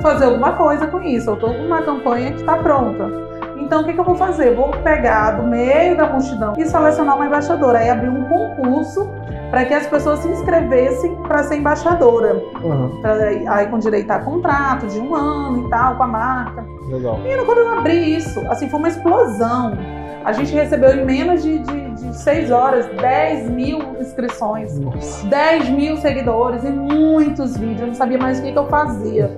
[0.00, 1.30] fazer alguma coisa com isso.
[1.30, 3.31] Eu tô com uma campanha que tá pronta.
[3.64, 4.54] Então, o que, que eu vou fazer?
[4.54, 7.78] Vou pegar do meio da multidão e selecionar uma embaixadora.
[7.78, 9.08] Aí abrir um concurso
[9.50, 12.42] para que as pessoas se inscrevessem para ser embaixadora.
[12.62, 13.00] Uhum.
[13.00, 13.14] Pra-
[13.54, 16.66] aí com direito a contrato de um ano e tal, com a marca.
[16.88, 17.18] Legal.
[17.18, 19.76] Menino, quando eu abri isso, assim, foi uma explosão.
[20.24, 24.78] A gente recebeu em menos de, de, de seis horas 10 mil inscrições.
[24.78, 25.26] Nossa.
[25.26, 27.80] 10 mil seguidores e muitos vídeos.
[27.80, 29.30] Eu não sabia mais o que, que eu fazia.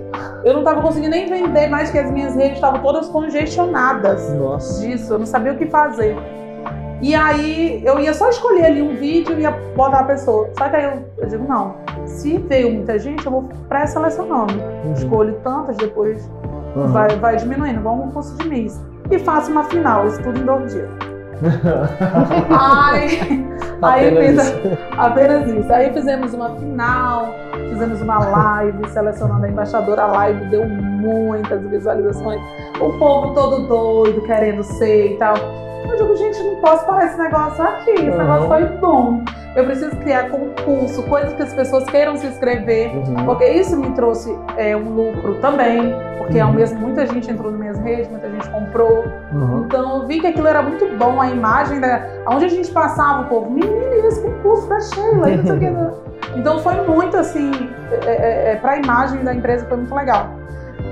[0.43, 4.85] Eu não estava conseguindo nem vender mais, que as minhas redes estavam todas congestionadas Nossa.
[4.85, 5.13] disso.
[5.13, 6.15] Eu não sabia o que fazer.
[7.01, 10.49] E aí eu ia só escolher ali um vídeo e ia botar a pessoa.
[10.57, 14.53] Só que aí eu, eu digo, não, se veio muita gente, eu vou pré-selecionando.
[14.53, 14.93] Uhum.
[14.93, 16.29] Escolho tantas, depois
[16.75, 16.91] Uhum.
[16.91, 18.81] vai, vai diminuindo, vamos um curso de Miss.
[19.09, 20.89] E faço uma final, isso tudo em dois dias.
[22.49, 23.19] Aí,
[23.81, 24.63] aí Apenas fiz
[24.97, 25.73] apenas isso.
[25.73, 27.33] Aí fizemos uma final,
[27.69, 30.03] fizemos uma live, selecionando a embaixadora.
[30.03, 32.41] A live deu muitas visualizações.
[32.79, 35.35] O povo todo doido, querendo ser e tal.
[35.89, 37.91] Eu digo, gente, não posso parar esse negócio aqui.
[37.91, 38.17] Esse Uhum.
[38.17, 39.23] negócio foi bom.
[39.55, 42.93] Eu preciso criar concurso, coisas que as pessoas queiram se inscrever.
[42.93, 43.25] Uhum.
[43.25, 46.55] Porque isso me trouxe é, um lucro também, porque ao Uhum.
[46.55, 49.05] mesmo muita gente entrou nas minhas redes, muita gente comprou.
[49.31, 49.63] Uhum.
[49.65, 52.01] Então eu vi que aquilo era muito bom, a imagem da.
[52.27, 55.55] Onde a gente passava, o povo, menino, e esse concurso da Sheila, e não sei
[55.55, 55.69] o que.
[55.69, 55.91] né?
[56.35, 57.49] Então foi muito assim,
[58.05, 60.27] é, é, é, para a imagem da empresa foi muito legal.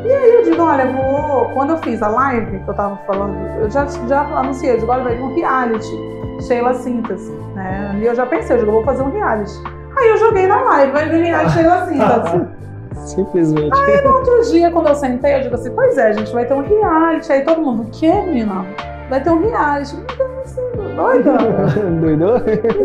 [0.03, 1.45] E aí eu digo, olha, vou.
[1.53, 4.91] Quando eu fiz a live que eu tava falando, eu já, já anunciei, eu digo,
[4.91, 5.87] olha, vai vir um reality,
[6.41, 7.29] Sheila Sintas.
[7.55, 7.97] Né?
[8.01, 9.53] E eu já pensei, eu digo, vou fazer um reality.
[9.97, 12.47] Aí eu joguei na live, vai vir reality Sheila Sintas.
[13.09, 13.75] Simplesmente.
[14.05, 16.61] Outro dia, quando eu sentei, eu digo assim, pois é, a gente vai ter um
[16.61, 17.31] reality.
[17.31, 18.65] Aí todo mundo, o quê, menina?
[19.09, 19.95] Vai ter um reality.
[20.77, 21.37] Me doida?
[21.99, 22.39] Doidou?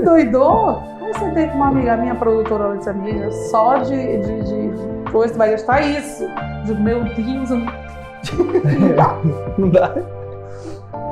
[0.04, 0.97] Doidou?
[1.18, 5.34] Sentei com uma amiga minha, produtora, ela disse, amiga, só de, de, de, de coisa
[5.34, 6.24] tu vai gastar isso.
[6.24, 7.66] Eu digo, meu Deus, eu não...
[8.96, 9.18] dá.
[9.58, 9.94] Não dá.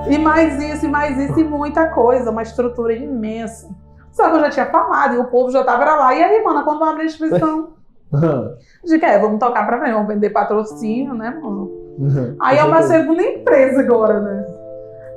[0.09, 3.69] E mais isso, e mais isso, e muita coisa, uma estrutura imensa.
[4.12, 6.14] Só que eu já tinha falado, e o povo já tava lá.
[6.14, 7.71] E aí, mana, quando abre a inscrição?
[8.85, 11.71] De que é, vamos tocar pra frente, vamos vender patrocínio, né, mano?
[12.40, 14.47] Aí é uma segunda empresa agora, né?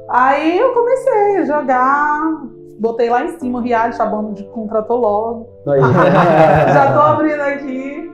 [0.10, 2.42] Aí eu comecei a jogar,
[2.80, 5.50] botei lá em cima o reality, a banda de contratou logo.
[6.74, 8.12] Já tô abrindo aqui.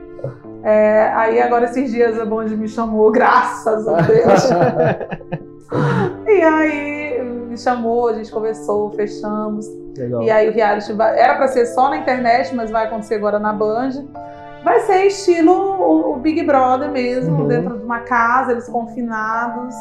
[0.62, 4.50] É, aí agora esses dias a Band me chamou, graças a Deus.
[6.26, 9.66] e aí me chamou, a gente conversou, fechamos.
[9.96, 10.22] Legal.
[10.22, 13.38] E aí o reality vai- era pra ser só na internet, mas vai acontecer agora
[13.38, 13.90] na Band.
[14.64, 17.46] Vai ser estilo o, o Big Brother mesmo, Uhum.
[17.48, 19.74] dentro de uma casa, eles confinados.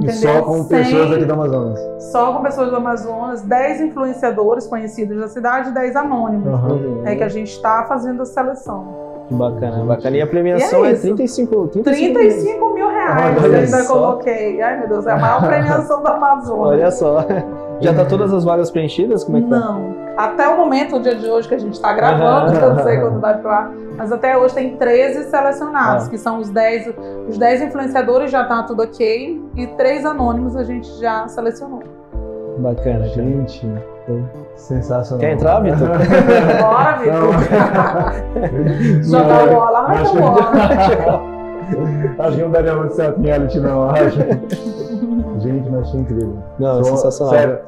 [0.00, 0.14] E Entendeu?
[0.14, 1.80] só com Sem- pessoas aqui do Amazonas.
[2.12, 6.46] Só com pessoas do Amazonas, 10 influenciadores conhecidos da cidade e 10 anônimos.
[6.46, 7.02] Uhum.
[7.04, 8.86] É que a gente está fazendo a seleção.
[9.26, 10.16] Que bacana, bacana.
[10.16, 11.02] E a premiação E é é, isso.
[11.02, 13.92] 35, 35 35 mil reais Olha eu ainda só.
[13.92, 14.62] coloquei.
[14.62, 16.66] Ai, meu Deus, é a maior premiação do Amazonas.
[16.68, 17.24] Olha só.
[17.80, 19.24] Já tá todas as vagas preenchidas?
[19.24, 19.78] Como é que tá?
[20.18, 22.82] Até o momento, o dia de hoje que a gente está gravando, que eu não
[22.82, 26.10] sei quando vai pro ar, mas até hoje tem 13 selecionados, Ah.
[26.10, 26.92] que são os 10,
[27.28, 31.84] os 10 influenciadores já tá tudo ok, e três anônimos a gente já selecionou.
[32.58, 33.04] Bacana.
[33.06, 33.64] Gente,
[34.56, 35.20] sensacional.
[35.20, 35.86] Quer entrar, Vitor?
[36.60, 37.34] Bora, Vitor!
[39.04, 41.22] Jogar bola, ter que- bola.
[42.18, 44.18] Acho que não daria muito certo reality, não, acho.
[45.38, 46.38] Gente, mas achei incrível.
[46.58, 47.34] Não, Só- sensacional.
[47.34, 47.58] Sério.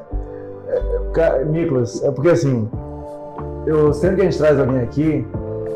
[1.15, 2.69] É, é, ca- Nicolas, é porque assim,
[3.65, 5.27] eu sempre que a gente traz alguém aqui,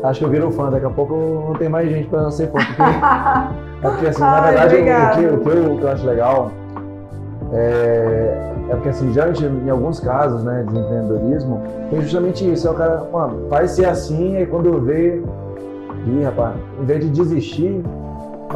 [0.02, 0.70] acho que eu viro fã.
[0.70, 1.14] Daqui a pouco
[1.48, 2.58] não tem mais gente pra não ser fã.
[2.58, 2.82] Porque,
[3.86, 6.50] é porque assim, na verdade, o, o, que eu, o que eu acho legal
[7.52, 12.66] é, é porque assim, geralmente em alguns casos, né, de empreendedorismo, tem justamente isso.
[12.66, 15.22] É o cara, mano, vai ser assim, aí quando vê,
[16.06, 17.82] ih, rapaz, em vez de desistir,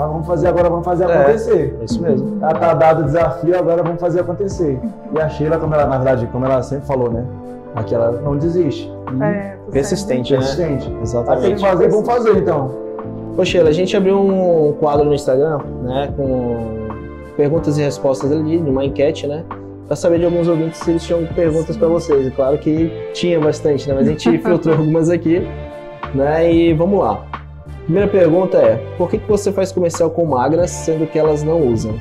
[0.01, 1.13] fala, vamos fazer agora, vamos fazer É.
[1.15, 1.79] acontecer.
[1.81, 2.39] É isso mesmo.
[2.43, 4.79] Ah, tá dado o desafio, agora vamos fazer acontecer.
[5.15, 7.25] E a Sheila, como ela, na verdade, como ela sempre falou, né?
[7.75, 8.91] Aqui ela não desiste.
[9.19, 10.39] E É, Persistente, né?
[10.39, 10.87] persistente.
[10.87, 11.55] Aí tem Exatamente.
[11.55, 12.71] que fazer, vamos fazer então.
[13.37, 16.57] Ô Sheila, a gente abriu um quadro no Instagram, né, com
[17.37, 19.45] perguntas e respostas ali, numa enquete, né,
[19.87, 22.27] pra saber de alguns ouvintes se eles tinham perguntas pra vocês.
[22.27, 25.47] E claro que tinha bastante, né, mas a gente filtrou algumas aqui,
[26.13, 27.23] né, e vamos lá.
[27.91, 31.61] Primeira pergunta é, por que, que você faz comercial com magras, sendo que elas não
[31.61, 31.99] usam?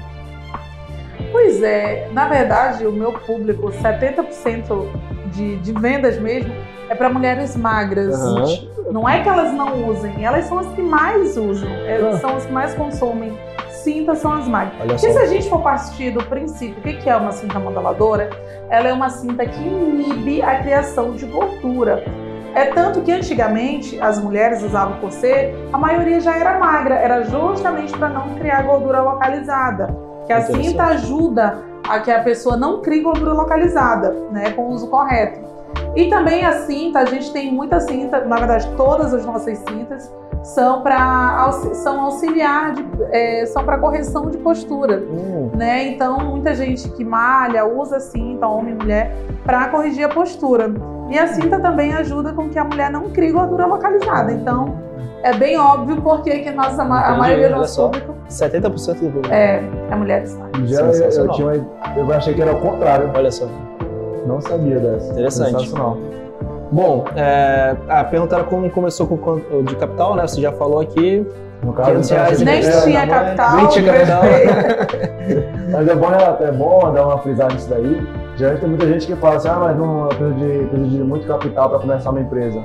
[1.32, 4.86] Pois é, na verdade, o meu público, 70%
[5.32, 6.54] de, de vendas mesmo,
[6.90, 8.14] é para mulheres magras.
[8.14, 8.46] Aham.
[8.92, 12.20] Não é que elas não usem, elas são as que mais usam, elas Ah.
[12.20, 13.36] são as que mais consomem.
[13.72, 14.76] Cintas são as magras.
[14.82, 15.22] Olha Porque se só.
[15.22, 18.30] a gente for partir do princípio, o que é uma cinta modeladora?
[18.70, 22.04] Ela é uma cinta que inibe a criação de gordura.
[22.56, 27.96] É tanto que antigamente as mulheres usavam corset, a maioria já era magra, era justamente
[27.98, 29.96] para não criar gordura localizada.
[30.26, 30.68] Que a Interessante.
[30.68, 35.40] cinta ajuda a que a pessoa não crie gordura localizada, né, com o uso correto.
[35.96, 40.12] E também a cinta, a gente tem muita cinta, na verdade todas as nossas cintas
[40.44, 45.88] são para são auxiliar, de, é, são para correção de postura Hum, né?
[45.88, 50.72] Então, muita gente que malha usa cinta, homem e mulher, para corrigir a postura.
[51.10, 54.32] E a cinta também ajuda com que a mulher não crie gordura localizada.
[54.32, 54.76] Então,
[55.24, 57.88] é bem óbvio porque que nossa, a maioria do nosso só.
[57.90, 58.62] público 70%
[59.00, 59.34] do público.
[59.34, 60.38] é, é mulheres.
[60.66, 61.36] Já eu, eu, Sensacional.
[61.36, 63.10] tinha uma- eu achei que era o contrário.
[63.14, 63.48] Olha só.
[64.28, 65.12] Não sabia dessa.
[65.12, 65.52] Interessante.
[65.52, 65.98] Sensacional.
[66.72, 70.28] Bom, é, ah, perguntaram como começou com o de capital, né?
[70.28, 71.26] Você já falou aqui.
[71.62, 73.56] No 500 reais, Nem É, tinha não é- capital.
[73.58, 74.22] nem tinha capital.
[75.72, 78.02] Mas é bom, relatar, é bom dar uma frisada nisso daí.
[78.38, 81.04] Geralmente tem muita gente que fala assim, ah, mas não eu preciso de, preciso de
[81.04, 82.64] muito capital para começar uma empresa.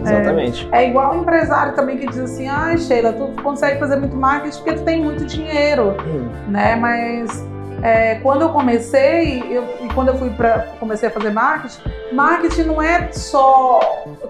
[0.00, 0.68] Exatamente.
[0.72, 4.56] É igual o empresário também que diz assim, ai Sheila, tu consegue fazer muito marketing
[4.58, 6.74] porque tu tem muito dinheiro, Hum, né?
[6.76, 7.46] Mas
[7.82, 11.78] é, quando eu comecei, eu, e quando eu fui para comecei a fazer marketing,
[12.12, 13.80] marketing não é só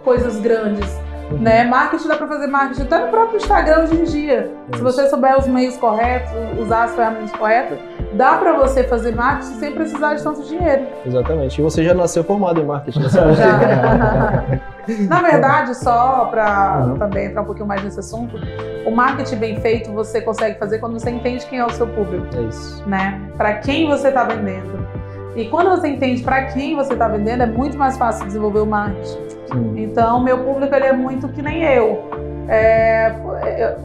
[0.05, 0.97] coisas grandes,
[1.31, 1.39] Uhum.
[1.39, 1.65] né?
[1.65, 4.51] Marketing dá para fazer marketing até no próprio Instagram hoje em dia.
[4.75, 7.79] Se você souber os meios corretos, usar as ferramentas corretas,
[8.13, 10.87] dá para você fazer marketing sem precisar de tanto dinheiro.
[11.07, 11.61] Exatamente.
[11.61, 13.09] E você já nasceu formado em marketing, né?
[15.09, 16.99] Na verdade, só para Uhum.
[16.99, 18.37] também entrar um pouquinho mais nesse assunto,
[18.87, 22.27] o marketing bem feito você consegue fazer quando você entende quem é o seu público,
[22.37, 22.83] É isso.
[22.87, 23.21] né?
[23.37, 24.87] Para quem você está vendendo.
[25.37, 28.67] E quando você entende para quem você está vendendo, é muito mais fácil desenvolver o
[28.67, 29.19] marketing.
[29.53, 29.75] Sim.
[29.77, 32.03] Então, meu público ele é muito que nem eu.
[32.47, 33.11] É,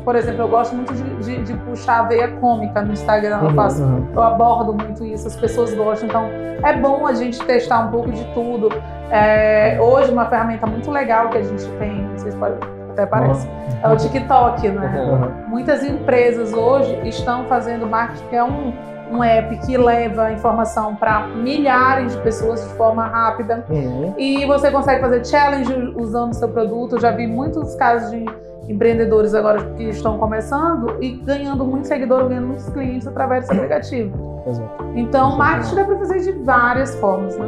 [0.04, 3.40] por exemplo, eu gosto muito de, de- de puxar a veia cômica no Instagram.
[3.42, 4.08] Eu Uhum, faço Uhum.
[4.14, 6.08] eu abordo muito isso, as pessoas gostam.
[6.10, 6.26] Então,
[6.64, 8.70] é bom a gente testar um pouco de tudo.
[9.12, 12.58] É, hoje, uma ferramenta muito legal que a gente tem, vocês podem
[12.92, 13.48] até parece,
[13.82, 15.08] é o TikTok, né?
[15.10, 15.50] Uhum.
[15.50, 18.74] Muitas empresas hoje estão fazendo marketing, que é um,
[19.12, 23.66] um app que leva informação para milhares de pessoas de forma rápida.
[23.70, 24.14] Uhum.
[24.18, 26.96] E você consegue fazer challenge usando o seu produto.
[26.96, 28.26] Eu já vi muitos casos de
[28.68, 34.44] empreendedores agora que estão começando e ganhando muito seguidor, ganhando muitos clientes através desse aplicativo.
[34.48, 34.86] Exato.
[34.96, 37.48] Então, marketing dá para fazer de várias formas, né?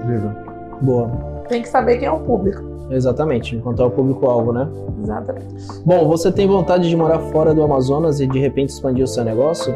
[0.00, 0.30] Incrível.
[0.80, 1.10] Boa.
[1.48, 2.62] Tem que saber quem é o público.
[2.90, 3.56] Exatamente.
[3.56, 4.68] Encontrar o público-alvo, né?
[5.02, 5.56] Exatamente.
[5.84, 9.24] Bom, você tem vontade de morar fora do Amazonas e de repente expandir o seu
[9.24, 9.74] negócio?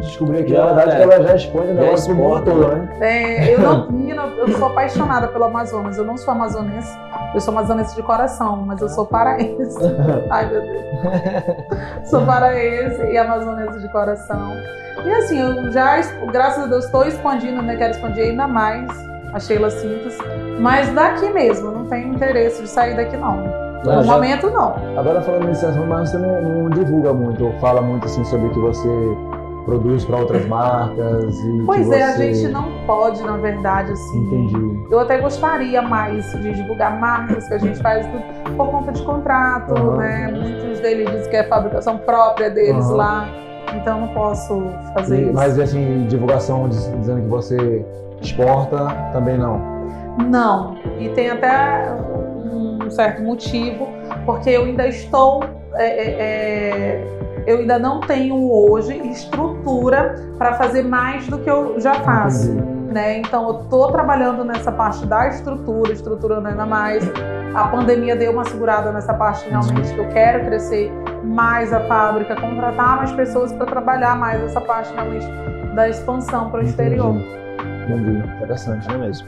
[0.00, 0.96] Descobri aqui, Já, na verdade, é.
[0.96, 2.88] que ela já expõe o negócio mundo todo, né?
[3.00, 5.96] É, eu não, menina, eu sou apaixonada pelo Amazonas.
[5.98, 6.96] Eu não sou amazonense.
[7.34, 9.78] Eu sou amazonense de coração, mas eu sou paraense.
[10.30, 12.08] Ai, meu Deus.
[12.10, 14.52] Sou paraense e amazonense de coração.
[15.04, 16.00] E assim, eu já,
[16.32, 17.76] graças a Deus, estou expandindo, né?
[17.76, 18.88] Quero expandir ainda mais
[19.32, 20.16] a Sheila Cintas.
[20.60, 23.68] Mas daqui mesmo, não tenho interesse de sair daqui, não.
[23.86, 24.74] Ah, No já- momento, não.
[24.98, 28.48] Agora falando nesse assunto, mas você não, não divulga muito, ou fala muito assim sobre
[28.48, 28.88] o que você
[29.68, 32.32] produz para outras marcas e Pois que é, a você...
[32.34, 34.18] gente não pode, na verdade, assim.
[34.18, 34.86] Entendi.
[34.90, 39.02] Eu até gostaria mais de divulgar marcas que a gente faz tudo por conta de
[39.02, 39.96] contrato, Aham.
[39.98, 40.28] né?
[40.32, 42.96] Muitos deles dizem que é fabricação própria deles Aham.
[42.96, 43.28] lá.
[43.76, 44.62] Então não posso
[44.94, 45.34] fazer E- isso.
[45.34, 47.84] Mas assim, divulgação diz- dizendo que você
[48.22, 49.60] exporta, também não.
[50.30, 50.76] Não.
[50.98, 51.92] E tem até
[52.50, 53.86] um certo motivo,
[54.24, 55.44] porque eu ainda estou.
[55.74, 57.04] é, é, é,
[57.48, 62.52] eu ainda não tenho hoje estrutura para fazer mais do que eu já faço.
[62.52, 63.18] Né?
[63.18, 67.10] Então eu tô trabalhando nessa parte da estrutura, estruturando ainda mais.
[67.54, 70.92] A pandemia deu uma segurada nessa parte realmente que eu quero crescer
[71.24, 75.26] mais a fábrica, contratar mais pessoas para trabalhar mais essa parte realmente
[75.74, 77.16] da expansão para o exterior.
[77.86, 78.28] Entendi.
[78.36, 78.86] Interessante.
[78.92, 79.26] É mesmo.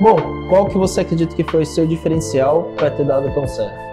[0.00, 0.16] Bom,
[0.48, 3.86] qual que você acredita que foi seu diferencial para ter dado tão certo?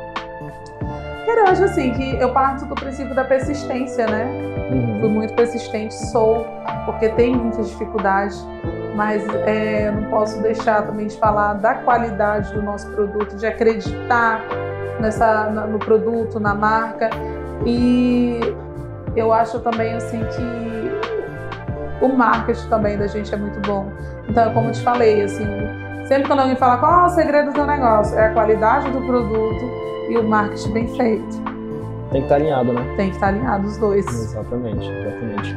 [1.26, 4.28] Cara, eu acho assim que eu parto do princípio da persistência, né?
[4.70, 5.10] Fui Uhum.
[5.10, 6.48] muito persistente, sou,
[6.86, 8.46] porque tem muitas dificuldades,
[8.96, 14.42] mas é, não posso deixar também de falar da qualidade do nosso produto, de acreditar
[15.00, 17.10] nessa, no produto, na marca.
[17.66, 18.40] E
[19.16, 23.88] eu acho também assim que o marketing também da gente é muito bom.
[24.28, 25.46] Então, como eu te falei, assim,
[26.08, 29.84] sempre quando alguém fala qual é o segredo do negócio, é a qualidade do produto
[30.10, 31.42] e o marketing bem feito.
[32.12, 32.94] Tem que estar alinhado, né?
[32.96, 34.06] Tem que estar alinhado os dois.
[34.06, 35.56] Exatamente, exatamente.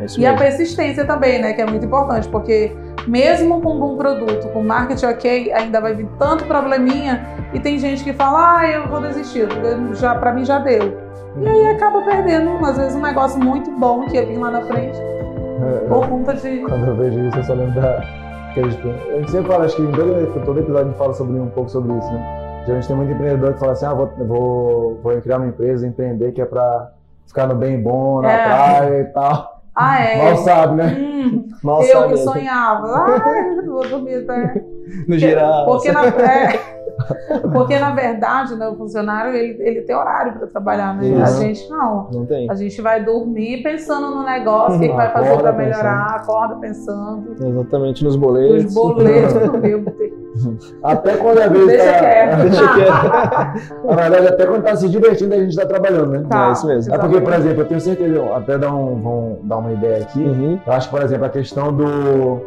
[0.00, 0.38] É E a mesmo.
[0.44, 1.52] persistência também, né?
[1.52, 2.72] Que é muito importante, porque
[3.06, 7.78] mesmo com um bom produto, com marketing ok, ainda vai vir tanto probleminha e tem
[7.78, 9.46] gente que fala, ah, eu vou desistir,
[9.94, 10.98] já, pra mim já deu.
[11.40, 14.60] E aí acaba perdendo, às vezes, um negócio muito bom que ia vir lá na
[14.62, 16.58] frente, É, por conta de.
[16.58, 18.04] Quando eu vejo isso, eu só lembro da.
[18.50, 18.76] aqueles-
[19.14, 21.46] A gente sempre fala, acho que em todo, todo episódio a gente fala sobre um
[21.48, 22.41] pouco sobre isso, né?
[22.64, 26.32] Geralmente tem muito empreendedor que fala assim: ah, vou, vou, vou criar uma empresa, empreender,
[26.32, 26.90] que é pra
[27.26, 28.44] ficar no bem bom, na É.
[28.44, 29.62] praia e tal.
[29.74, 30.16] Ah, é.
[30.22, 30.96] Mal sabe, né?
[30.98, 32.88] Hum, Mal eu sabe, que sonhava.
[33.24, 34.62] Ai, vou dormir até.
[35.08, 35.66] no geral.
[35.66, 36.81] Porque na, é,
[37.52, 41.22] porque, na verdade, né, o funcionário ele, ele tem horário para trabalhar, né?
[41.22, 41.40] A Uhum.
[41.40, 42.08] gente não.
[42.12, 42.50] Não tem.
[42.50, 47.34] A gente vai dormir pensando no negócio, o que, vai fazer para melhorar, acorda pensando.
[47.44, 48.64] Exatamente nos boletos.
[48.66, 50.22] Os boletos, meu Deus.
[50.82, 52.40] Até quando a vez Deixa tá, quieto.
[52.48, 53.84] Deixa quieto.
[53.84, 56.24] Na verdade, até quando tá se divertindo, a gente tá trabalhando, né?
[56.28, 56.94] Tá, É isso mesmo.
[56.94, 60.20] É porque, por exemplo, eu tenho certeza, até dar, um, vamos dar uma ideia aqui.
[60.24, 60.58] Uhum.
[60.66, 62.40] Eu acho que, por exemplo, a questão do,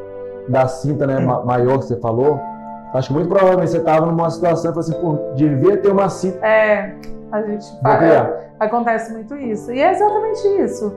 [0.50, 2.39] da cinta né, maior que você falou,
[2.96, 6.10] acho que muito provavelmente você estava numa situação e falou assim, pô, devia ter uma
[6.10, 6.46] cinta.
[6.46, 6.96] É,
[7.32, 9.72] a gente fala, acontece muito isso.
[9.72, 10.93] E é exatamente isso.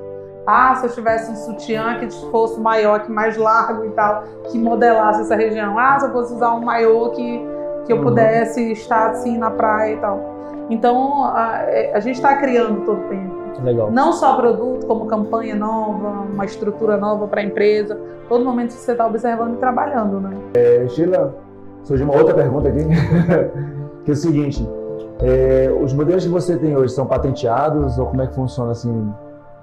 [0.47, 4.59] Ah, se eu tivesse um sutiã que fosse maior, que mais largo e tal, que
[4.59, 5.79] modelasse essa região.
[5.79, 7.47] Ah, se eu fosse usar um maiô que,
[7.85, 8.05] que eu uhum.
[8.05, 10.39] pudesse estar assim na praia e tal.
[10.71, 13.37] Então, a, é, a gente está criando todo o tempo.
[13.63, 13.91] Legal.
[13.91, 17.99] Não só produto, como campanha nova, uma estrutura nova para a empresa.
[18.29, 20.31] Todo momento você está observando e trabalhando, né?
[20.55, 21.35] É, Sheila,
[21.85, 22.85] surgiu uma outra pergunta aqui,
[24.05, 24.68] que é o seguinte.
[25.20, 29.12] É, os modelos que você tem hoje são patenteados ou como é que funciona assim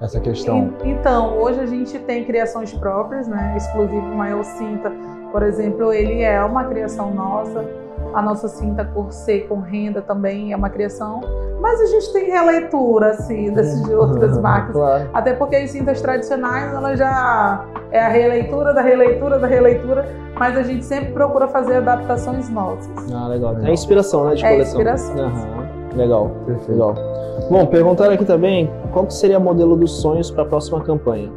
[0.01, 0.73] essa questão?
[0.83, 3.53] Então, hoje a gente tem criações próprias, né?
[3.55, 4.91] Exclusivo Maior Cinta,
[5.31, 7.65] por exemplo, ele é uma criação nossa.
[8.13, 11.21] A nossa cinta corset com renda também é uma criação.
[11.59, 14.73] Mas a gente tem releitura, assim, desses de outras marcas.
[14.73, 15.09] Claro.
[15.13, 20.05] Até porque as cintas tradicionais, ela já é a releitura da releitura da releitura.
[20.37, 23.11] Mas a gente sempre procura fazer adaptações nossas.
[23.13, 23.55] Ah, legal.
[23.63, 24.81] É inspiração, né, de é coleção.
[24.81, 25.15] É inspiração.
[25.15, 25.65] Uhum.
[25.95, 26.71] Legal, Perfeito.
[26.71, 26.95] legal.
[27.49, 31.31] Bom, perguntaram aqui também qual que seria o modelo dos sonhos para a próxima campanha.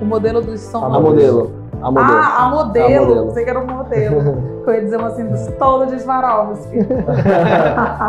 [0.00, 0.96] O modelo dos sonhos?
[0.96, 1.61] A modelo.
[1.82, 2.18] A modelo.
[2.18, 2.86] Ah, a modelo.
[2.86, 3.30] A modelo.
[3.32, 4.62] Sei que era um modelo.
[4.66, 6.78] eu ia dizer assim, dos de Swarovski.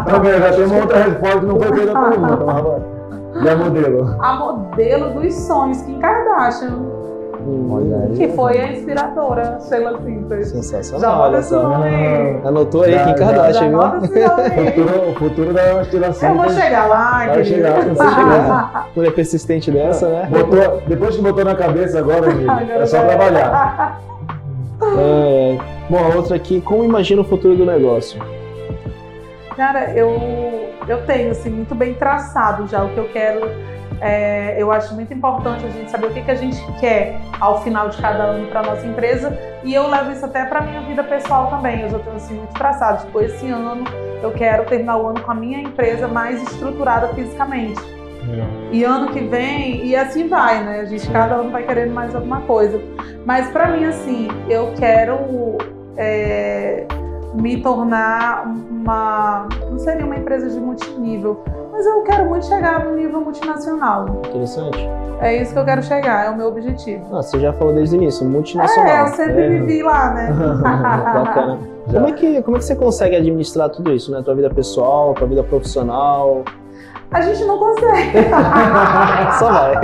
[0.06, 2.94] Também, já tem uma outra resposta que não foi feita a pergunta.
[3.42, 4.16] E a modelo?
[4.22, 6.93] A modelo dos sonhos, Kim Kardashian.
[8.16, 10.50] Que foi a inspiradora, Sheila Simples.
[10.50, 11.02] Sensacional.
[11.02, 12.42] Já olha esse nome.
[12.46, 15.10] Anotou aí, Kim Kardashian, viu?
[15.10, 16.24] O futuro da Simples.
[16.24, 18.90] Eu vou chegar lá, Vai chegar, você chegar.
[18.96, 20.28] Mulher persistente dessa, né?
[20.30, 24.02] Botou, depois que botou na cabeça agora, amigo, é só trabalhar.
[24.82, 25.58] É,
[25.90, 28.22] bom, a outra aqui, como imagina o futuro do negócio?
[29.56, 30.20] Cara, eu,
[30.88, 33.42] eu tenho assim, muito bem traçado já o que eu quero
[34.02, 37.62] é, eu acho muito importante a gente saber o que, que a gente quer ao
[37.64, 41.04] final de cada ano para nossa empresa e eu levo isso até para minha vida
[41.04, 41.82] pessoal também.
[41.82, 43.06] Eu já tenho assim muito traçado.
[43.06, 43.84] Tipo, esse ano
[44.22, 47.82] eu quero terminar o ano com a minha empresa mais estruturada fisicamente.
[48.30, 48.76] É.
[48.76, 50.80] E ano que vem, e assim vai, né?
[50.80, 52.82] A gente cada ano vai querendo mais alguma coisa.
[53.26, 55.58] Mas para mim, assim, eu quero
[55.98, 56.86] é,
[57.34, 59.48] me tornar uma.
[59.70, 61.44] Não seria uma empresa de multinível,
[61.84, 64.06] mas eu quero muito chegar no nível multinacional.
[64.30, 64.78] Interessante.
[65.20, 67.04] É isso que eu quero chegar, é o meu objetivo.
[67.12, 68.88] Ah, você já falou desde o início, multinacional.
[68.88, 69.50] É, eu sempre é.
[69.50, 70.32] vivi lá, né?
[70.64, 71.60] Bacana.
[71.92, 74.22] Como é, que, como é que você consegue administrar tudo isso, né?
[74.24, 76.44] Tua vida pessoal, tua vida profissional?
[77.12, 78.30] A gente não consegue.
[79.38, 79.76] Só vai.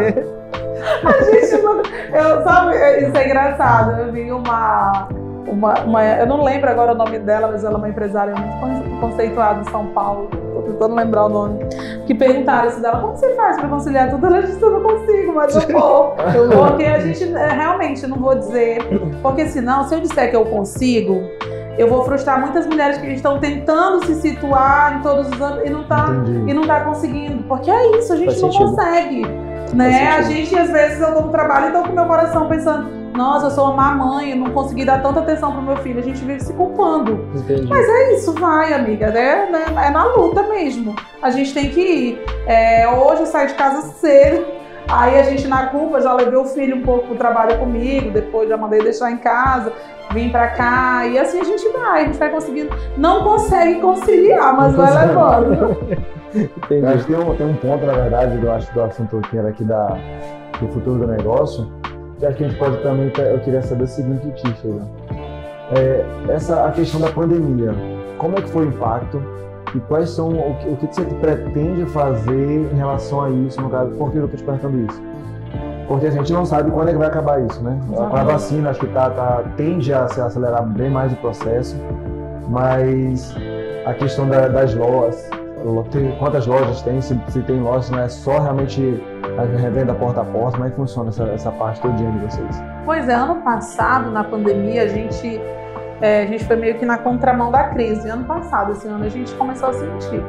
[1.03, 1.79] A gente não.
[1.79, 2.75] Eu, sabe,
[3.05, 4.01] isso é engraçado.
[4.01, 5.09] Eu vi uma
[5.47, 8.99] uma, uma, eu não lembro agora o nome dela, mas ela é uma empresária muito
[8.99, 11.59] conceituada em São Paulo, estou tentando lembrar o nome,
[12.05, 14.25] que perguntaram isso dela, como você faz para conciliar tudo?
[14.25, 16.15] Ela disse, eu não consigo, mas eu vou.
[16.67, 18.79] porque a gente, é, realmente, não vou dizer,
[19.21, 21.21] porque senão, se eu disser que eu consigo,
[21.77, 25.69] eu vou frustrar muitas mulheres que estão tentando se situar em todos os anos e
[25.69, 26.07] não tá,
[26.45, 28.69] e não tá conseguindo, porque é isso, a gente Faz não sentido.
[28.71, 29.49] consegue.
[29.73, 30.09] Né?
[30.09, 33.47] A gente, às vezes, eu tô no trabalho e tô com meu coração pensando, nossa,
[33.47, 35.99] eu sou uma mãe, não consegui dar tanta atenção pro meu filho.
[35.99, 37.27] A gente vive se culpando.
[37.35, 37.67] Entendi.
[37.67, 39.47] Mas é isso, vai, amiga, né?
[39.51, 39.65] né?
[39.87, 40.95] É na luta mesmo.
[41.21, 42.21] A gente tem que ir.
[42.45, 44.45] É, hoje eu saio de casa cedo.
[44.91, 48.49] Aí a gente na culpa já levei o filho um pouco pro trabalho comigo, depois
[48.49, 49.71] já mandei deixar em casa,
[50.11, 52.75] vim pra cá, e assim a gente vai, a gente vai conseguindo.
[52.97, 55.77] Não consegue conciliar, mas vai levando.
[56.33, 56.85] Entendi.
[56.87, 59.49] Acho que tem um, tem um ponto, na verdade, eu acho do assunto que era
[59.49, 59.95] aqui da,
[60.59, 61.71] do futuro do negócio,
[62.19, 64.67] que a gente pode também, eu queria saber o seguinte, Tisha,
[65.71, 67.73] é, essa a questão da pandemia,
[68.17, 69.21] como é que foi o impacto
[69.75, 73.69] e quais são o que, o que você pretende fazer em relação a isso, no
[73.69, 75.01] caso, por que eu estou te perguntando isso?
[75.87, 77.79] Porque a gente não sabe quando é que vai acabar isso, né?
[77.87, 81.75] Com a vacina, acho que tá, tá, tende a se acelerar bem mais o processo,
[82.47, 83.35] mas
[83.85, 85.29] a questão da, das lojas,
[86.19, 89.03] quantas lojas tem, se, se tem lojas, não é só realmente
[89.37, 92.63] a revenda porta a porta, como é que funciona essa, essa parte todinha de vocês?
[92.85, 95.39] Pois é, ano passado, na pandemia, a gente,
[96.01, 98.09] é, a gente foi meio que na contramão da crise.
[98.09, 100.23] Ano passado, esse ano, a gente começou a sentir.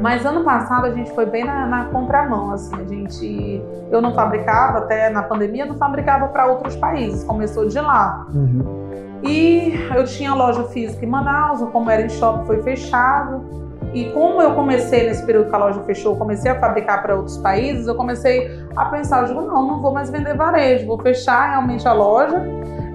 [0.00, 4.12] Mas ano passado a gente foi bem na, na contramão, assim, a gente, eu não
[4.12, 8.26] fabricava até na pandemia, não fabricava para outros países, começou de lá.
[8.34, 8.84] Uhum.
[9.22, 13.63] E eu tinha loja física em Manaus, como era em shopping foi fechado.
[13.94, 17.38] E como eu comecei nesse período que a loja fechou, comecei a fabricar para outros
[17.38, 21.50] países, eu comecei a pensar, eu digo, não, não vou mais vender varejo, vou fechar
[21.50, 22.42] realmente a loja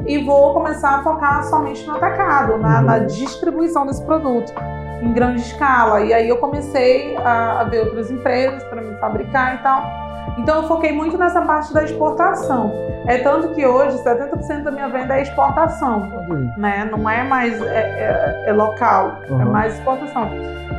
[0.05, 2.85] e vou começar a focar somente no atacado, na, uhum.
[2.85, 4.53] na distribuição desse produto.
[5.01, 6.01] em grande escala.
[6.01, 10.08] E aí eu comecei a, a ver outras empresas para me fabricar e tal.
[10.37, 12.71] Então eu foquei muito nessa parte da exportação.
[13.07, 16.51] É tanto que hoje 70% da minha venda é exportação, uhum.
[16.57, 16.87] né?
[16.91, 19.41] Não é mais é, é, é local, uhum.
[19.41, 20.29] é mais exportação.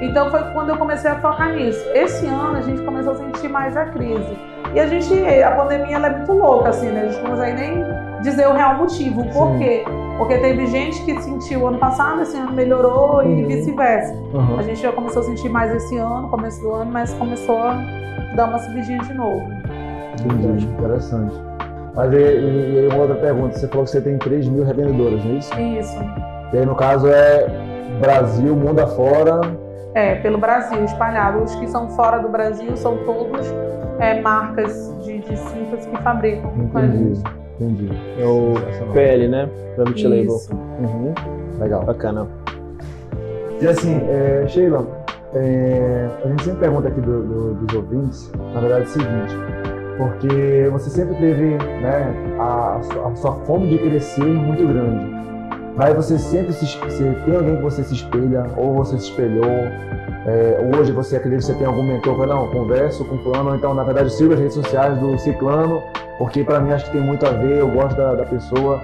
[0.01, 1.85] Então foi quando eu comecei a focar nisso.
[1.93, 4.39] Esse ano a gente começou a sentir mais a crise.
[4.73, 7.03] E a gente, a pandemia ela é muito louca, assim, né?
[7.03, 7.85] A gente não consegue nem
[8.23, 9.25] dizer o real motivo.
[9.33, 9.85] Por quê?
[10.21, 13.39] Porque teve gente que sentiu ano passado, esse ano melhorou uhum.
[13.39, 14.12] e vice-versa.
[14.35, 14.59] Uhum.
[14.59, 17.83] A gente já começou a sentir mais esse ano, começo do ano, mas começou a
[18.37, 19.51] dar uma subidinha de novo.
[20.23, 21.35] Entendi, interessante.
[21.97, 25.25] Mas e, e, e, uma outra pergunta, você falou que você tem 3 mil revendedoras,
[25.25, 25.59] não é isso?
[25.59, 25.97] Isso.
[26.53, 27.47] E aí, no caso, é
[27.99, 29.41] Brasil, mundo afora?
[29.95, 31.43] É, pelo Brasil, espalhado.
[31.45, 33.47] Os que são fora do Brasil são todos
[33.99, 36.73] é, marcas de, de cintas que fabricam Entendi.
[36.73, 37.41] com a gente.
[37.61, 37.91] Entendi.
[38.19, 38.55] É o
[38.95, 39.49] PL, né?
[39.77, 40.37] Private Label.
[40.81, 41.15] Uhum.
[41.61, 41.85] Legal.
[41.85, 42.27] Bacana.
[43.61, 44.87] E assim, é, Sheila,
[45.35, 49.35] é, a gente sempre pergunta aqui do, do, dos ouvintes, na verdade é o seguinte,
[49.99, 55.20] porque você sempre teve né, a, a sua fome de crescer muito grande.
[55.81, 59.47] Mas você sempre se, se, tem alguém que você se espelha, ou você se espelhou,
[60.26, 63.57] é, hoje você acredita que você tem algum mentor, fala, não, converso com o fulano,
[63.57, 65.83] então na verdade sigo as redes sociais do ciclano,
[66.18, 68.78] porque para mim acho que tem muito a ver, eu gosto da, da pessoa.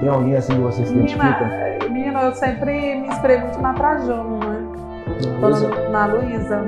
[0.00, 1.88] Tem alguém assim que você se menina, identifica?
[1.88, 5.88] Menina, eu sempre me inspirei muito na Trajano, né?
[5.90, 6.62] Na Luísa,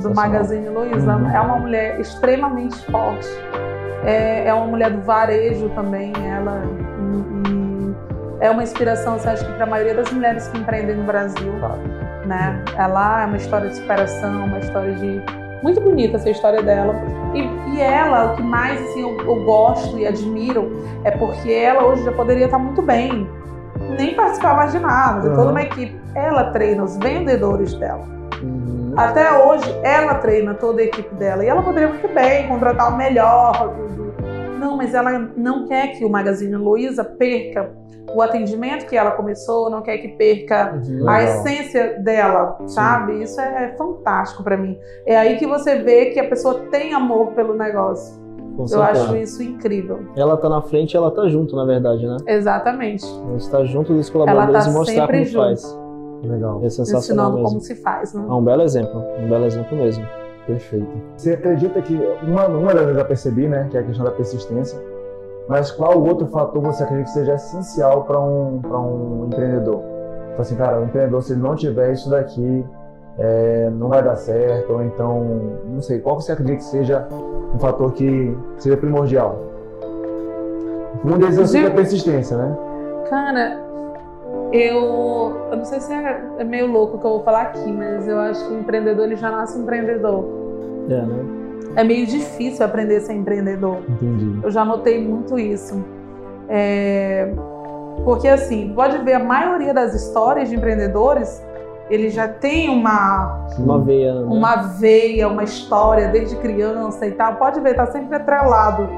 [0.00, 1.14] do Magazine Luiza.
[1.14, 1.28] Uhum.
[1.30, 3.28] É uma mulher extremamente forte.
[4.02, 6.62] É, é uma mulher do varejo também, ela.
[8.44, 11.50] É uma inspiração, você acha que para a maioria das mulheres que empreendem no Brasil.
[11.60, 11.80] Claro.
[12.26, 12.62] Né?
[12.76, 15.22] Ela é uma história de superação, uma história de
[15.62, 16.94] muito bonita essa história dela.
[17.32, 17.40] E,
[17.74, 20.70] e ela, o que mais assim, eu, eu, gosto e admiro
[21.04, 23.26] é porque ela hoje já poderia estar muito bem,
[23.98, 25.36] nem participar mais de nada, uhum.
[25.36, 25.98] toda uma equipe.
[26.14, 28.04] Ela treina os vendedores dela.
[28.42, 28.92] Uhum.
[28.94, 31.42] Até hoje, ela treina toda a equipe dela.
[31.42, 33.74] E ela poderia muito bem contratar o melhor.
[34.64, 37.70] Não, mas ela não quer que o Magazine Luiza perca
[38.14, 41.06] o atendimento que ela começou, não quer que perca uhum.
[41.06, 43.12] a essência dela, sabe?
[43.12, 43.22] Sim.
[43.24, 44.78] Isso é, fantástico para mim.
[45.04, 48.22] É aí que você vê que a pessoa tem amor pelo negócio.
[48.56, 50.00] Com eu acho isso incrível.
[50.16, 52.16] Ela tá na frente, ela tá junto, na verdade, né?
[52.26, 53.04] Exatamente.
[53.04, 55.44] A gente tá junto dos colaboradores tá e mostrar como junto.
[55.44, 55.78] faz.
[56.22, 56.60] Legal.
[56.64, 57.48] É sensacional Ensinando mesmo.
[57.48, 58.24] como se faz, né?
[58.26, 60.23] É um belo exemplo, um belo exemplo mesmo.
[60.46, 60.92] Perfeito.
[61.16, 64.10] Você acredita que uma, uma das eu já percebi, né, que é a questão da
[64.10, 64.78] persistência
[65.48, 69.82] mas qual outro fator você acredita que seja essencial para um, um empreendedor?
[70.32, 72.64] Então, assim, cara, o empreendedor, se ele não tiver isso daqui,
[73.18, 75.22] é, não vai dar certo, ou então,
[75.66, 77.06] não sei, qual você acredita que seja
[77.54, 79.38] um fator que seja primordial?
[81.04, 82.56] Um deles é a persistência, né?
[83.10, 83.60] Cara,
[84.56, 87.72] eu, eu não sei se é, é meio louco o que eu vou falar aqui,
[87.72, 90.24] mas eu acho que o empreendedor ele já nasce empreendedor.
[90.88, 91.24] É, né?
[91.76, 93.78] é meio difícil aprender a ser empreendedor.
[93.88, 94.38] Entendi.
[94.44, 95.84] Eu já notei muito isso.
[96.48, 97.32] É...
[98.04, 101.42] Porque assim, pode ver a maioria das histórias de empreendedores,
[101.90, 104.26] ele já tem uma uma veia, né?
[104.26, 107.34] uma veia, uma história desde criança e tal.
[107.36, 108.88] Pode ver, tá sempre atrelado.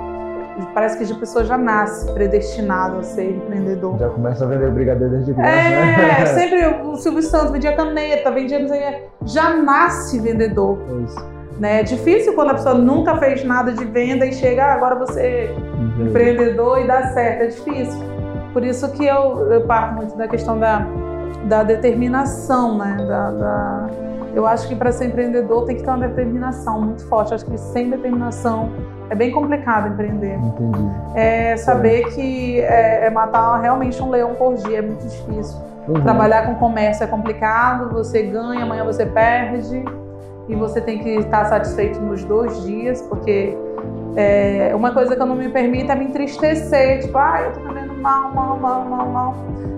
[0.72, 3.98] Parece que a pessoa já nasce predestinado a ser empreendedor.
[3.98, 5.50] Já começa a vender brigadeiro desde criança.
[5.50, 6.26] É, né?
[6.34, 10.78] sempre o Silvio Santos vendia caneta, vendia não sei já nasce vendedor.
[10.88, 11.36] É isso.
[11.58, 11.80] Né?
[11.80, 15.20] É difícil quando a pessoa nunca fez nada de venda e chega, ah, agora você
[15.20, 16.06] é uhum.
[16.06, 17.42] empreendedor e dá certo.
[17.42, 18.00] É difícil.
[18.52, 20.86] Por isso que eu, eu parto muito da questão da,
[21.44, 22.96] da determinação, né?
[23.06, 23.86] Da, da...
[24.34, 27.32] Eu acho que para ser empreendedor tem que ter uma determinação muito forte.
[27.32, 28.70] Eu acho que sem determinação
[29.08, 30.34] é bem complicado empreender.
[30.34, 30.90] Entendi.
[31.14, 35.60] É saber que é, é, matar realmente um leão por dia é muito difícil.
[35.88, 36.00] Uhum.
[36.02, 39.84] Trabalhar com comércio é complicado, você ganha, amanhã você perde
[40.48, 43.56] e você tem que estar satisfeito nos dois dias, porque
[44.16, 47.60] é, uma coisa que eu não me permito é me entristecer, tipo, ah, eu tô
[47.60, 49.34] vendendo mal, mal, mal, mal, mal.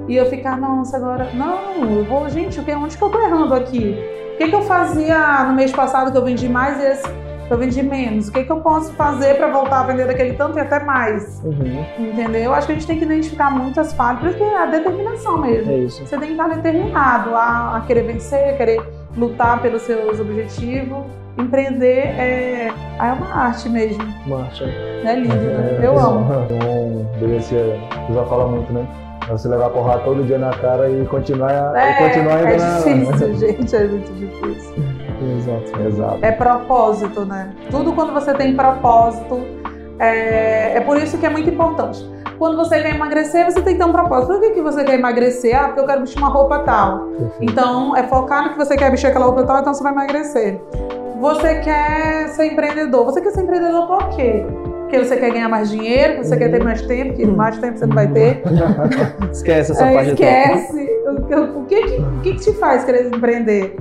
[0.09, 3.99] E eu ficar, nossa, agora, não, eu vou, gente, onde que eu tô errando aqui?
[4.35, 7.09] O que, que eu fazia no mês passado que eu vendi mais e esse
[7.51, 8.29] eu vendi menos?
[8.29, 11.43] O que, que eu posso fazer para voltar a vender daquele tanto e até mais?
[11.45, 11.85] Uhum.
[11.99, 12.43] Entendeu?
[12.43, 15.73] Eu acho que a gente tem que identificar muitas falhas, porque é a determinação mesmo.
[15.73, 16.07] É isso.
[16.07, 18.81] Você tem que estar determinado a, a querer vencer, a querer
[19.17, 21.05] lutar pelos seus objetivos.
[21.39, 24.03] Empreender é, é uma arte mesmo.
[24.27, 24.65] Uma arte.
[24.65, 25.81] É, é lindo, né?
[25.81, 26.45] Eu amo.
[26.45, 27.81] Então, beleza, você
[28.13, 28.87] já fala muito, né?
[29.29, 32.79] Você levar porrada todo dia na cara e continuar, é, e continuar É na...
[32.79, 34.75] difícil, gente, é muito difícil.
[35.21, 36.19] Exato, exato.
[36.23, 37.51] É propósito, né?
[37.71, 39.41] Tudo quando você tem propósito,
[40.01, 42.09] É, é por isso que é muito importante.
[42.39, 44.29] Quando você quer emagrecer, você tem que ter um propósito.
[44.35, 45.61] Por que, que você quer emagrecer?
[45.61, 47.01] Ah, porque eu quero vestir uma roupa tal.
[47.09, 47.37] Perfeito.
[47.53, 50.61] Então, é focar no que você quer vestir aquela roupa tal, então você vai emagrecer.
[51.21, 53.07] Você quer ser empreendedor.
[53.07, 54.47] Você quer ser empreendedor por quê?
[54.83, 57.87] Porque você quer ganhar mais dinheiro, você quer ter mais tempo, que mais tempo você
[57.87, 58.41] não vai ter.
[59.33, 60.89] Esquece essa É, parte esquece.
[61.09, 63.75] O, o que, que, o que que te faz querer empreender?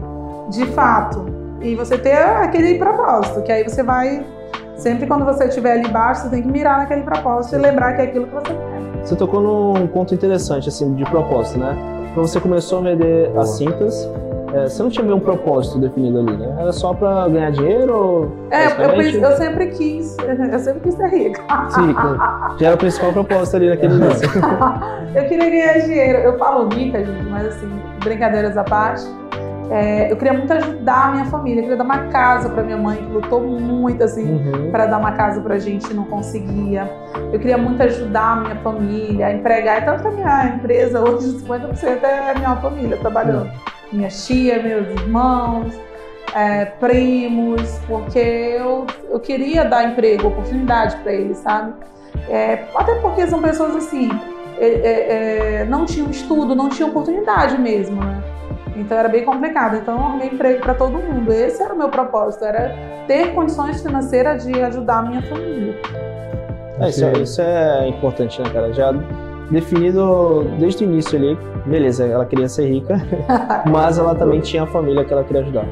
[0.50, 1.26] De fato.
[1.62, 4.26] E você ter aquele propósito, que aí você vai.
[4.76, 8.02] Sempre quando você estiver ali embaixo, você tem que mirar naquele propósito e lembrar que
[8.02, 9.04] é aquilo que você quer.
[9.04, 11.76] Você tocou num ponto interessante, assim, de propósito, né?
[12.14, 14.08] Quando você começou a vender as cintas,
[14.54, 16.56] é, você não tinha um propósito definido ali, né?
[16.60, 18.32] Era só pra ganhar dinheiro ou...
[18.50, 20.18] É, eu, eu sempre quis,
[20.52, 21.42] eu sempre quis ser rica.
[21.70, 22.58] Sim, claro.
[22.58, 24.30] já era o principal propósito ali naquele início.
[25.16, 26.18] eu queria ganhar dinheiro.
[26.20, 27.70] Eu falo rica, gente, mas assim,
[28.04, 29.06] brincadeiras à parte.
[29.70, 31.60] É, eu queria muito ajudar a minha família.
[31.60, 34.72] Eu queria dar uma casa para minha mãe, que lutou muito, assim, Uhum.
[34.72, 36.90] para dar uma casa pra gente e não conseguia.
[37.32, 39.84] Eu queria muito ajudar a minha família, a empregar.
[39.86, 43.50] Tanto a minha empresa, hoje, 50% é a minha família trabalhando.
[43.92, 45.74] Minha tia, meus irmãos,
[46.36, 51.74] é, primos, porque eu, eu queria dar emprego, oportunidade para eles, sabe?
[52.30, 54.10] É, até porque são pessoas assim,
[54.60, 58.22] é, é, é, não tinham estudo, não tinham oportunidade mesmo, né?
[58.78, 59.78] Então era bem complicado.
[59.78, 61.32] Então eu arrumei emprego para todo mundo.
[61.34, 62.76] Esse era o meu propósito, era
[63.08, 65.76] ter condições financeiras de ajudar a minha família.
[66.80, 68.72] É, isso, é, isso é importante, né, cara?
[68.72, 68.94] Já
[69.50, 72.96] definido desde o início ali, beleza, ela queria ser rica,
[73.66, 75.66] mas ela também tinha a família que ela queria ajudar.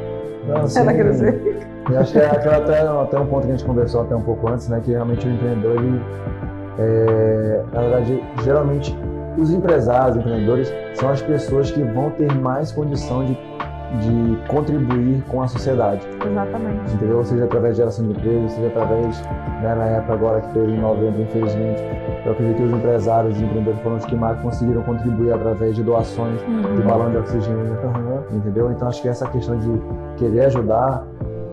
[0.47, 1.67] Não, assim, Ela quer dizer.
[1.89, 4.47] Eu acho que é até, até um ponto que a gente conversou até um pouco
[4.47, 4.81] antes, né?
[4.83, 6.01] Que realmente o empreendedor, ele,
[6.79, 8.97] é, na verdade, geralmente
[9.37, 15.41] os empresários, empreendedores, são as pessoas que vão ter mais condição de, de contribuir com
[15.41, 16.93] a sociedade, Exatamente.
[16.93, 17.23] entendeu?
[17.23, 19.21] Seja através de geração de emprego, seja através,
[19.61, 21.81] né, na época agora que teve em novembro, infelizmente,
[22.25, 25.83] eu acredito que os empresários e empreendedores foram os que mais conseguiram contribuir através de
[25.83, 26.87] doações de Uhum.
[26.87, 27.77] balão de oxigênio,
[28.33, 28.71] entendeu?
[28.71, 29.69] Então acho que essa questão de
[30.17, 31.03] querer ajudar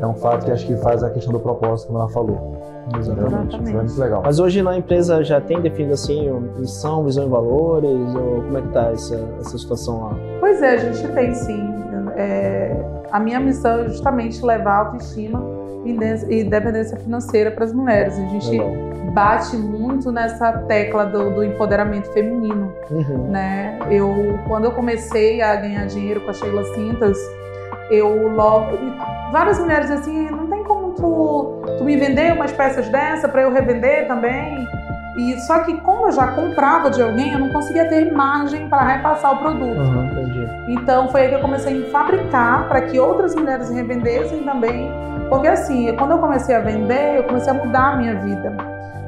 [0.04, 2.60] é um fato que acho que faz a questão do propósito, como ela falou.
[2.98, 3.62] Exatamente.
[3.62, 4.22] Isso é muito legal.
[4.24, 8.62] Mas hoje na empresa já tem definido assim, missão, visão e valores, ou como é
[8.62, 10.16] que tá essa, essa situação lá?
[10.40, 11.82] Pois é, a gente tem sim.
[12.16, 12.76] É,
[13.10, 15.42] a minha missão é justamente levar autoestima
[15.84, 15.92] e
[16.28, 18.18] e independência financeira para as mulheres.
[18.18, 18.70] A gente Legal.
[19.12, 22.72] bate muito nessa tecla do, do empoderamento feminino.
[22.90, 23.30] Uhum.
[23.30, 23.78] né?
[23.90, 27.18] Eu, quando eu comecei a ganhar dinheiro com a Sheila Cintas,
[27.90, 28.78] eu logo.
[29.30, 33.52] Várias mulheres assim, não tem como tu, tu me vender umas peças dessa para eu
[33.52, 34.68] revender também.
[35.16, 38.82] E só que como eu já comprava de alguém, eu não conseguia ter margem para
[38.82, 39.78] repassar o produto.
[39.78, 40.22] Uhum.
[40.68, 44.90] Então foi aí que eu comecei a fabricar para que outras mulheres revendessem também.
[45.28, 48.56] Porque assim, quando eu comecei a vender, eu comecei a mudar a minha vida.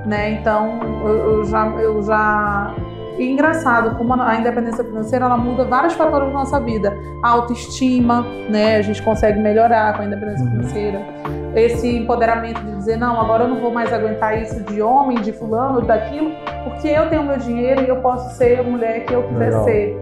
[0.05, 0.33] Né?
[0.33, 1.67] Então eu, eu já.
[1.67, 2.75] Eu já...
[3.19, 6.93] E engraçado, como a independência financeira ela muda vários fatores da nossa vida.
[7.23, 8.77] A autoestima, né?
[8.77, 10.51] A gente consegue melhorar com a independência Uhum.
[10.53, 11.01] financeira.
[11.55, 15.33] Esse empoderamento de dizer, não, agora eu não vou mais aguentar isso de homem, de
[15.33, 16.33] fulano, daquilo,
[16.65, 19.65] porque eu tenho meu dinheiro e eu posso ser a mulher que eu quiser Legal.
[19.65, 20.01] ser.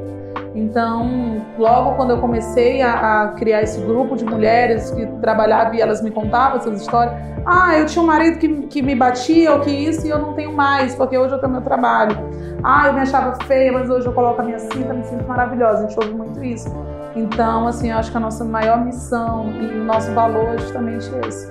[0.54, 5.80] Então, logo quando eu comecei a, a criar esse grupo de mulheres que trabalhavam e
[5.80, 7.14] elas me contavam essas histórias,
[7.46, 10.34] ah, eu tinha um marido que, que me batia ou que isso e eu não
[10.34, 12.16] tenho mais, porque hoje eu tenho meu trabalho.
[12.64, 15.78] Ah, eu me achava feia, mas hoje eu coloco a minha cinta, me sinto maravilhosa.
[15.84, 16.68] A gente ouve muito isso.
[17.16, 21.10] Então, assim, eu acho que a nossa maior missão e o nosso valor é justamente
[21.26, 21.50] esse.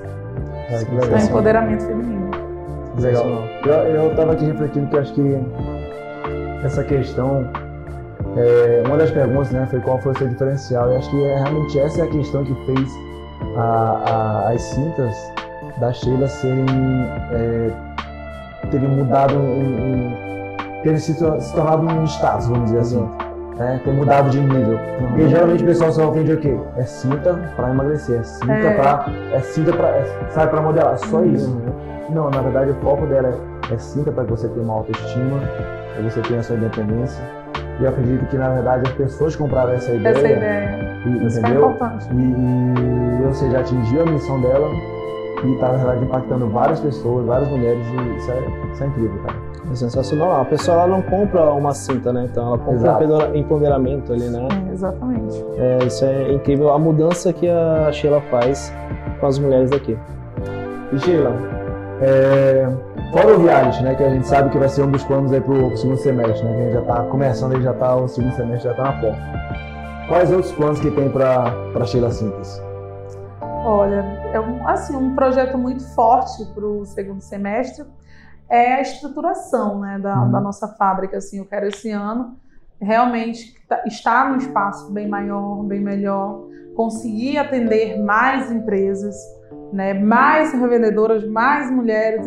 [0.70, 2.32] É, que É empoderamento feminino.
[2.98, 3.26] Legal.
[3.66, 5.38] Eu, eu tava aqui refletindo que acho que
[6.64, 7.48] essa questão,
[8.38, 10.92] é, uma das perguntas né, foi qual foi o seu diferencial.
[10.92, 12.90] E acho que é, realmente essa é a questão que fez
[13.58, 14.02] a-
[14.46, 15.32] a- as cintas
[15.80, 16.66] da Sheila serem,
[17.34, 17.70] é,
[18.70, 20.31] terem mudado, um, um,
[20.84, 23.10] terem se, se tornado um status, vamos dizer assim.
[23.58, 24.80] Né, ter mudado de nível.
[25.00, 26.58] Porque geralmente o pessoal só vende o quê?
[26.78, 28.74] É cinta pra emagrecer, é cinta É.
[28.76, 29.06] pra.
[29.34, 29.88] É cinta pra.
[29.90, 30.98] É, sabe, pra modelar.
[30.98, 31.56] Só isso.
[32.10, 33.38] Não, na verdade o foco dela
[33.70, 35.40] é, é cinta para que você tenha uma autoestima,
[35.94, 37.22] para você tenha a sua independência.
[37.80, 41.02] E eu acredito que na verdade as pessoas compraram essa ideia, Essa ideia.
[41.06, 41.70] e, Isso é entendeu?
[41.72, 42.08] importante.
[42.14, 44.68] E, e ou seja, atingiu a missão dela
[45.44, 49.20] e está na verdade impactando várias pessoas, várias mulheres e isso é, isso é incrível,
[49.26, 49.36] cara.
[49.72, 50.42] É sensacional.
[50.42, 52.28] A pessoa ela não compra uma cinta, né?
[52.30, 53.04] Então ela compra Exato.
[53.04, 54.48] um empodera- empoderamento ali, né?
[54.70, 55.46] É, exatamente.
[55.58, 58.74] É, isso é incrível a mudança que a Sheila faz
[59.20, 59.98] com as mulheres daqui.
[60.92, 61.32] E Sheila,
[62.02, 62.68] é,
[63.14, 65.40] fora o reality, né, que a gente sabe que vai ser um dos planos aí
[65.40, 68.36] pro segundo semestre, né, que a gente já tá começando, aí já tá, o segundo
[68.36, 69.22] semestre já tá na porta.
[70.10, 72.62] Quais outros planos que tem para Sheila Simples?
[73.64, 74.04] Olha,
[74.34, 77.86] é um, assim, um projeto muito forte para o segundo semestre
[78.52, 80.32] é a estruturação né, da, uhum.
[80.32, 81.18] da, nossa fábrica.
[81.18, 82.36] Assim, eu quero esse ano
[82.80, 89.16] realmente tá, estar num espaço bem maior, bem melhor, conseguir atender mais empresas,
[89.72, 92.26] né, mais revendedoras, mais mulheres,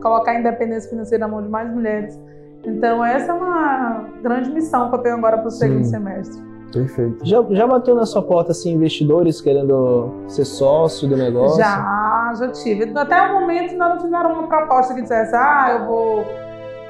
[0.00, 2.18] colocar a independência financeira na mão de mais mulheres.
[2.64, 6.55] Então, essa é uma grande missão que eu tenho agora para o segundo semestre.
[6.76, 7.24] Perfeito.
[7.24, 11.58] Já, já bateu na sua porta assim, investidores querendo ser sócio do negócio?
[11.58, 12.92] Já, já tive.
[12.96, 16.24] Até o momento ainda não fizeram uma proposta que dissesse, ah, eu vou,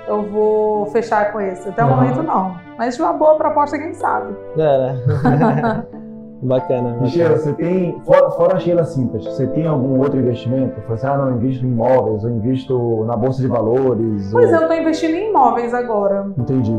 [0.08, 1.68] eu vou fechar com esse.
[1.68, 1.96] Até o uhum.
[1.96, 2.56] momento não.
[2.76, 4.34] Mas uma boa proposta, quem sabe.
[4.56, 5.86] É, né?
[6.42, 6.90] Bacana.
[6.90, 7.06] bacana.
[7.06, 10.80] Sheila, você tem, fora, fora a Sheila Simples, você tem algum outro investimento?
[10.88, 14.28] Você, ah, não, eu invisto em imóveis, eu invisto na Bolsa de Valores.
[14.32, 14.54] Pois ou...
[14.54, 16.26] eu estou investindo em imóveis agora.
[16.36, 16.74] Entendi.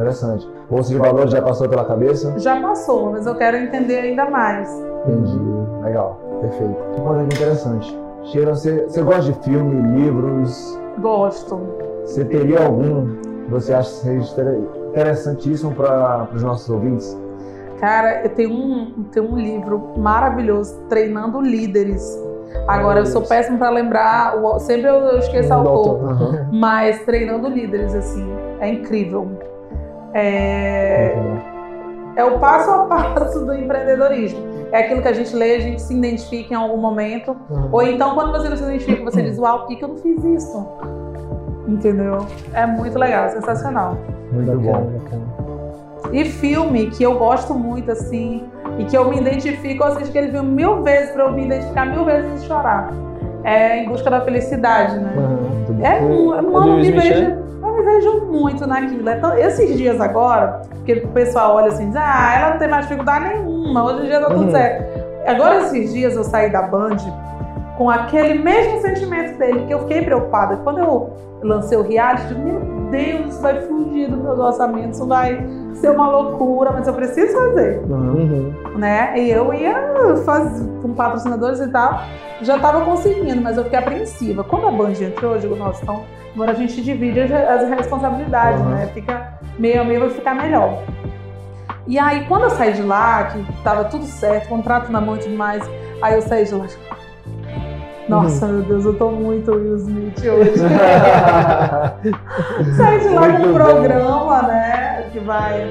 [0.00, 0.48] Interessante.
[0.70, 2.32] Bolsa de valores já passou pela cabeça?
[2.38, 4.70] Já passou, mas eu quero entender ainda mais.
[5.04, 5.38] Entendi.
[5.82, 6.18] Legal.
[6.40, 6.76] Perfeito.
[6.94, 7.98] Que coisa interessante.
[8.24, 10.78] Sheila, você, você gosta de filme, livros?
[11.00, 11.60] Gosto.
[12.06, 14.10] Você teria algum que você acha
[14.90, 17.14] interessantíssimo para os nossos ouvintes?
[17.78, 22.18] Cara, eu tenho um, tenho um livro maravilhoso, Treinando Líderes.
[22.66, 26.58] Agora, eu sou péssimo para lembrar, sempre eu esqueço o autor, uhum.
[26.58, 28.26] mas Treinando Líderes, assim,
[28.60, 29.49] é incrível.
[30.12, 31.16] É,
[32.16, 34.40] é o passo a passo do empreendedorismo.
[34.72, 37.36] É aquilo que a gente lê, a gente se identifica em algum momento.
[37.48, 37.68] Uhum.
[37.72, 39.96] Ou então, quando você não se identifica, você diz, uau, por que, que eu não
[39.96, 40.68] fiz isso?
[41.66, 42.26] Entendeu?
[42.54, 43.96] É muito legal, sensacional.
[44.32, 44.92] Muito bom.
[46.12, 48.44] E filme que eu gosto muito, assim,
[48.78, 51.86] e que eu me identifico, eu assisto aquele filme mil vezes para eu me identificar
[51.86, 52.92] mil vezes e chorar.
[53.44, 55.12] É Em Busca da Felicidade, né?
[55.16, 57.38] Uhum, é, mano, me vejo
[57.80, 59.08] me vejo muito naquilo.
[59.08, 62.86] Então, esses dias agora, porque o pessoal olha assim, diz, ah, ela não tem mais
[62.86, 64.50] dificuldade nenhuma, hoje em dia tá tudo uhum.
[64.50, 65.00] certo.
[65.26, 66.96] Agora, esses dias eu saí da Band
[67.76, 70.56] com aquele mesmo sentimento dele, que eu fiquei preocupada.
[70.58, 71.10] Quando eu
[71.42, 72.60] lancei o reality, meu
[72.90, 77.32] Deus, isso vai fugir do meu orçamento, isso vai ser uma loucura, mas eu preciso
[77.32, 77.80] fazer.
[77.88, 78.52] Uhum.
[78.76, 79.14] Né?
[79.16, 82.00] E eu ia fazer com patrocinadores e tal,
[82.42, 84.44] já estava conseguindo, mas eu fiquei apreensiva.
[84.44, 86.04] Quando a Band entrou, eu digo, nossa, então
[86.34, 88.88] Agora a gente divide as responsabilidades, né?
[88.94, 90.82] Fica meio a meio, vai ficar melhor.
[91.86, 95.20] E aí, quando eu saí de lá, que tava tudo certo, contrato na mão e
[95.20, 95.62] tudo mais,
[96.00, 96.66] aí eu saí de lá.
[98.08, 98.52] Nossa, uhum.
[98.52, 100.58] meu Deus, eu tô muito Will Smith hoje.
[102.76, 105.04] saí de lá com um programa, né?
[105.12, 105.64] Que vai,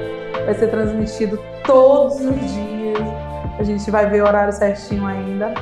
[0.46, 2.98] vai ser transmitido todos os dias.
[3.58, 5.52] A gente vai ver o horário certinho ainda.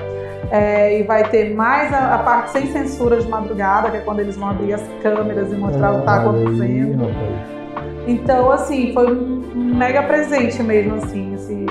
[0.51, 4.21] É, e vai ter mais a, a, parte sem censura de madrugada, que é quando
[4.21, 7.05] eles vão abrir as câmeras e mostrar ah, o que está acontecendo.
[7.05, 11.67] Aí, então, assim, foi um, mega presente mesmo, assim, esse,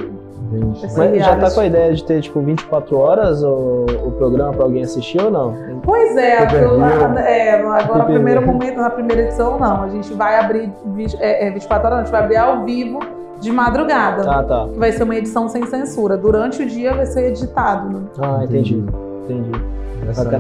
[0.95, 4.63] mas já tá com a ideia de ter, tipo, 24 horas o, o programa para
[4.63, 5.81] alguém assistir ou não?
[5.83, 9.83] Pois é, a, é agora no primeiro momento, na primeira edição, não.
[9.83, 10.71] A gente vai abrir
[11.19, 12.99] é, é, 24 horas, a gente vai abrir ao vivo
[13.39, 14.29] de madrugada.
[14.29, 14.67] Ah, tá.
[14.71, 16.17] Que vai ser uma edição sem censura.
[16.17, 17.89] Durante o dia vai ser editado.
[17.89, 18.05] Né?
[18.19, 18.83] Ah, entendi.
[19.23, 19.51] Entendi.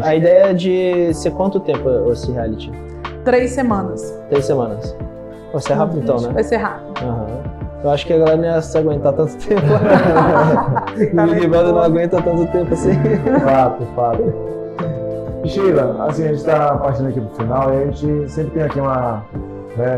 [0.03, 2.71] A ideia é de ser quanto tempo esse reality?
[3.25, 4.17] Três semanas.
[4.29, 4.95] Três semanas.
[5.51, 6.29] Vai ser rápido então, né?
[6.33, 7.03] Vai ser rápido.
[7.03, 7.57] Uhum.
[7.83, 9.61] Eu acho que a galera não ia se aguentar tanto tempo.
[11.15, 12.93] tá o Big Brother não aguenta tanto tempo assim.
[13.43, 14.47] Fato, fato.
[15.45, 18.79] Sheila, assim, a gente está partindo aqui pro final e a gente sempre tem aqui
[18.79, 19.23] uma,
[19.77, 19.97] né,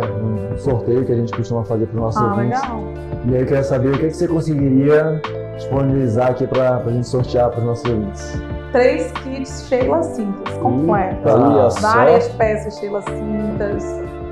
[0.54, 2.62] um sorteio que a gente costuma fazer para os nossos ah, ouvintes.
[2.62, 2.84] Legal.
[3.26, 5.22] E aí eu queria saber o que, é que você conseguiria
[5.56, 8.42] disponibilizar aqui para a gente sortear para os nossos ouvintes.
[8.72, 11.82] Três kits Sheila Cintas completos.
[11.82, 13.84] Várias peças Sheila Cintas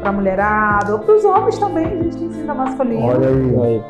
[0.01, 3.03] para mulherada, ou para os homens também, a gente ensina masculino.
[3.03, 3.61] Olha aí.
[3.63, 3.83] aí.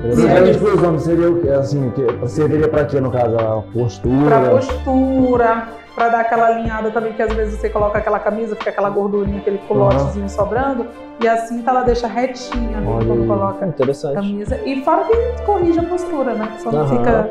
[0.00, 3.36] Principalmente para os homens, seria assim, que, serviria para quê no caso?
[3.36, 4.40] A postura?
[4.40, 5.68] Para postura,
[5.98, 9.38] para dar aquela alinhada também, que às vezes você coloca aquela camisa, fica aquela gordurinha,
[9.38, 10.28] aquele colotezinho uhum.
[10.28, 10.86] sobrando,
[11.20, 14.60] e assim ela deixa retinha né, quando coloca a camisa.
[14.64, 16.56] E fora que corrige a postura, né?
[16.60, 16.88] Só não uhum.
[16.88, 17.28] fica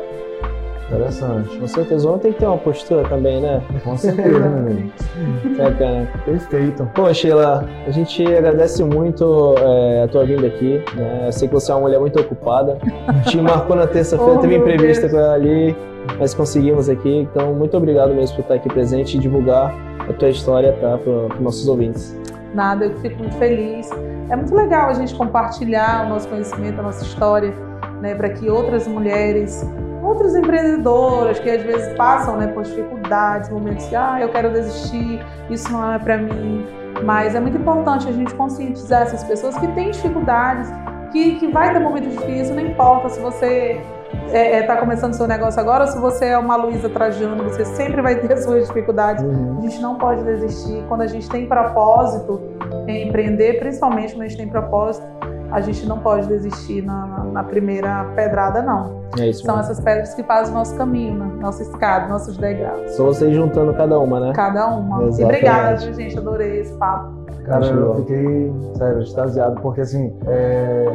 [0.88, 1.58] Interessante.
[1.58, 3.62] Com certeza, o homem tem que ter uma postura também, né?
[3.84, 4.90] Com certeza, né,
[5.58, 6.08] Bacana.
[6.24, 6.90] Perfeito.
[6.94, 10.82] Pô, Sheila, a gente agradece muito é, a tua vinda aqui.
[10.94, 11.24] Né?
[11.26, 12.78] Eu sei que você é uma mulher muito ocupada.
[13.26, 15.12] Te marcou na terça-feira, oh, teve entrevista Deus.
[15.12, 15.76] com ela ali,
[16.18, 17.16] mas conseguimos aqui.
[17.20, 19.74] Então, muito obrigado mesmo por estar aqui presente e divulgar
[20.08, 22.16] a tua história tá, para os nossos ouvintes.
[22.54, 23.90] Nada, eu fico muito feliz.
[24.30, 27.52] É muito legal a gente compartilhar o nosso conhecimento, a nossa história,
[28.00, 29.66] né, para que outras mulheres
[30.02, 35.20] outras empreendedoras que às vezes passam né, por dificuldades, momentos de ah, eu quero desistir,
[35.50, 36.66] isso não é para mim.
[37.04, 40.68] Mas é muito importante a gente conscientizar essas pessoas que têm dificuldades,
[41.12, 43.80] que, que vai ter momentos difíceis, não importa se você
[44.28, 47.64] está é, é, tá começando seu negócio agora, se você é uma Luísa Trajano, você
[47.64, 49.24] sempre vai ter suas dificuldades.
[49.24, 49.58] Uhum.
[49.58, 50.84] A gente não pode desistir.
[50.88, 52.40] Quando a gente tem propósito
[52.86, 55.06] em empreender, principalmente quando a gente tem propósito,
[55.50, 58.98] a gente não pode desistir na, na, na primeira pedrada, não.
[59.18, 59.70] É isso São mesmo.
[59.70, 61.30] essas pedras que fazem o nosso caminho, né?
[61.40, 62.90] nossa escada, nossos degraus.
[62.92, 64.32] Só vocês juntando cada uma, né?
[64.34, 65.04] Cada uma.
[65.04, 65.20] Exatamente.
[65.20, 66.18] E obrigada, gente.
[66.18, 67.16] Adorei esse papo.
[67.44, 70.86] Cara, eu fiquei, sério, extasiado, porque assim, é...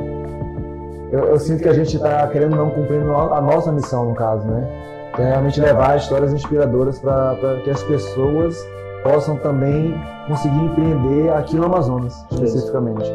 [1.13, 4.47] eu, eu, sinto que a gente está querendo não cumprindo a nossa missão, no caso,
[4.47, 4.67] né?
[5.15, 8.57] Que é realmente levar histórias inspiradoras para que as pessoas
[9.03, 9.93] possam também
[10.27, 13.07] conseguir empreender aqui no Amazonas, especificamente.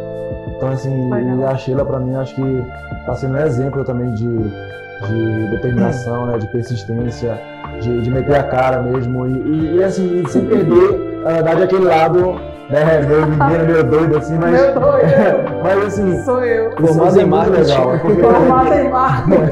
[0.57, 2.65] Então, assim, e a Sheila, para mim, acho que
[3.01, 7.37] está sendo um exemplo também de, de determinação, né, de persistência,
[7.81, 11.85] de, de meter a cara mesmo e, e, e assim, sem perder, na verdade, aquele
[11.85, 12.41] lado
[12.71, 14.53] né, meu menino, meu doido, assim, mas.
[14.53, 15.07] Meu doido.
[15.63, 16.23] mas assim.
[16.23, 16.73] Sou eu.
[16.77, 17.61] Formado em marketing.
[17.61, 18.23] Legal, porque...
[18.23, 19.47] Formado em marketing.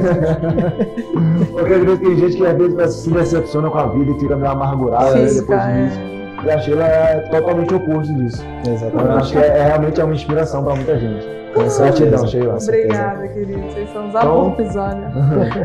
[1.52, 4.36] porque às vezes tem gente que às vezes se decepciona com a vida e fica
[4.36, 6.00] meio amargurada né, depois disso.
[6.12, 6.16] É.
[6.44, 8.44] E a Sheila é totalmente oposto disso.
[8.72, 9.10] Exatamente.
[9.10, 11.36] Eu acho que é, é, realmente é uma inspiração para muita gente.
[11.78, 12.58] Gratidão, Sheila.
[12.62, 13.62] Obrigada, querido.
[13.62, 15.12] Vocês são os então, olha.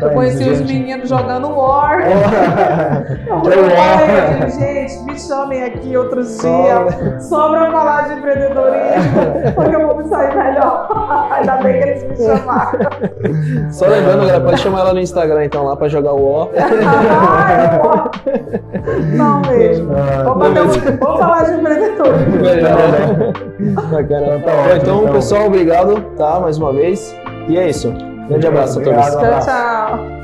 [0.00, 2.02] Eu conheci os meninos jogando War.
[3.28, 4.50] War.
[4.50, 7.22] gente, me chamem aqui outros dias.
[7.28, 10.88] Só pra falar de empreendedorismo, porque eu vou me sair melhor.
[11.30, 12.80] Ainda bem que eles me chamaram.
[13.70, 16.48] Só lembrando, galera, pode chamar ela no Instagram então lá pra jogar War.
[16.86, 19.92] ah, é Não mesmo.
[19.94, 22.42] Ah, um, vou falar de empreendedorismo.
[23.90, 24.38] Bacana.
[24.40, 26.40] Tá então, pessoal, obrigado obrigado, tá?
[26.40, 27.14] Mais uma vez.
[27.48, 27.92] E é isso.
[28.28, 29.06] Grande abraço a todos.
[29.06, 30.21] Tchau, tchau.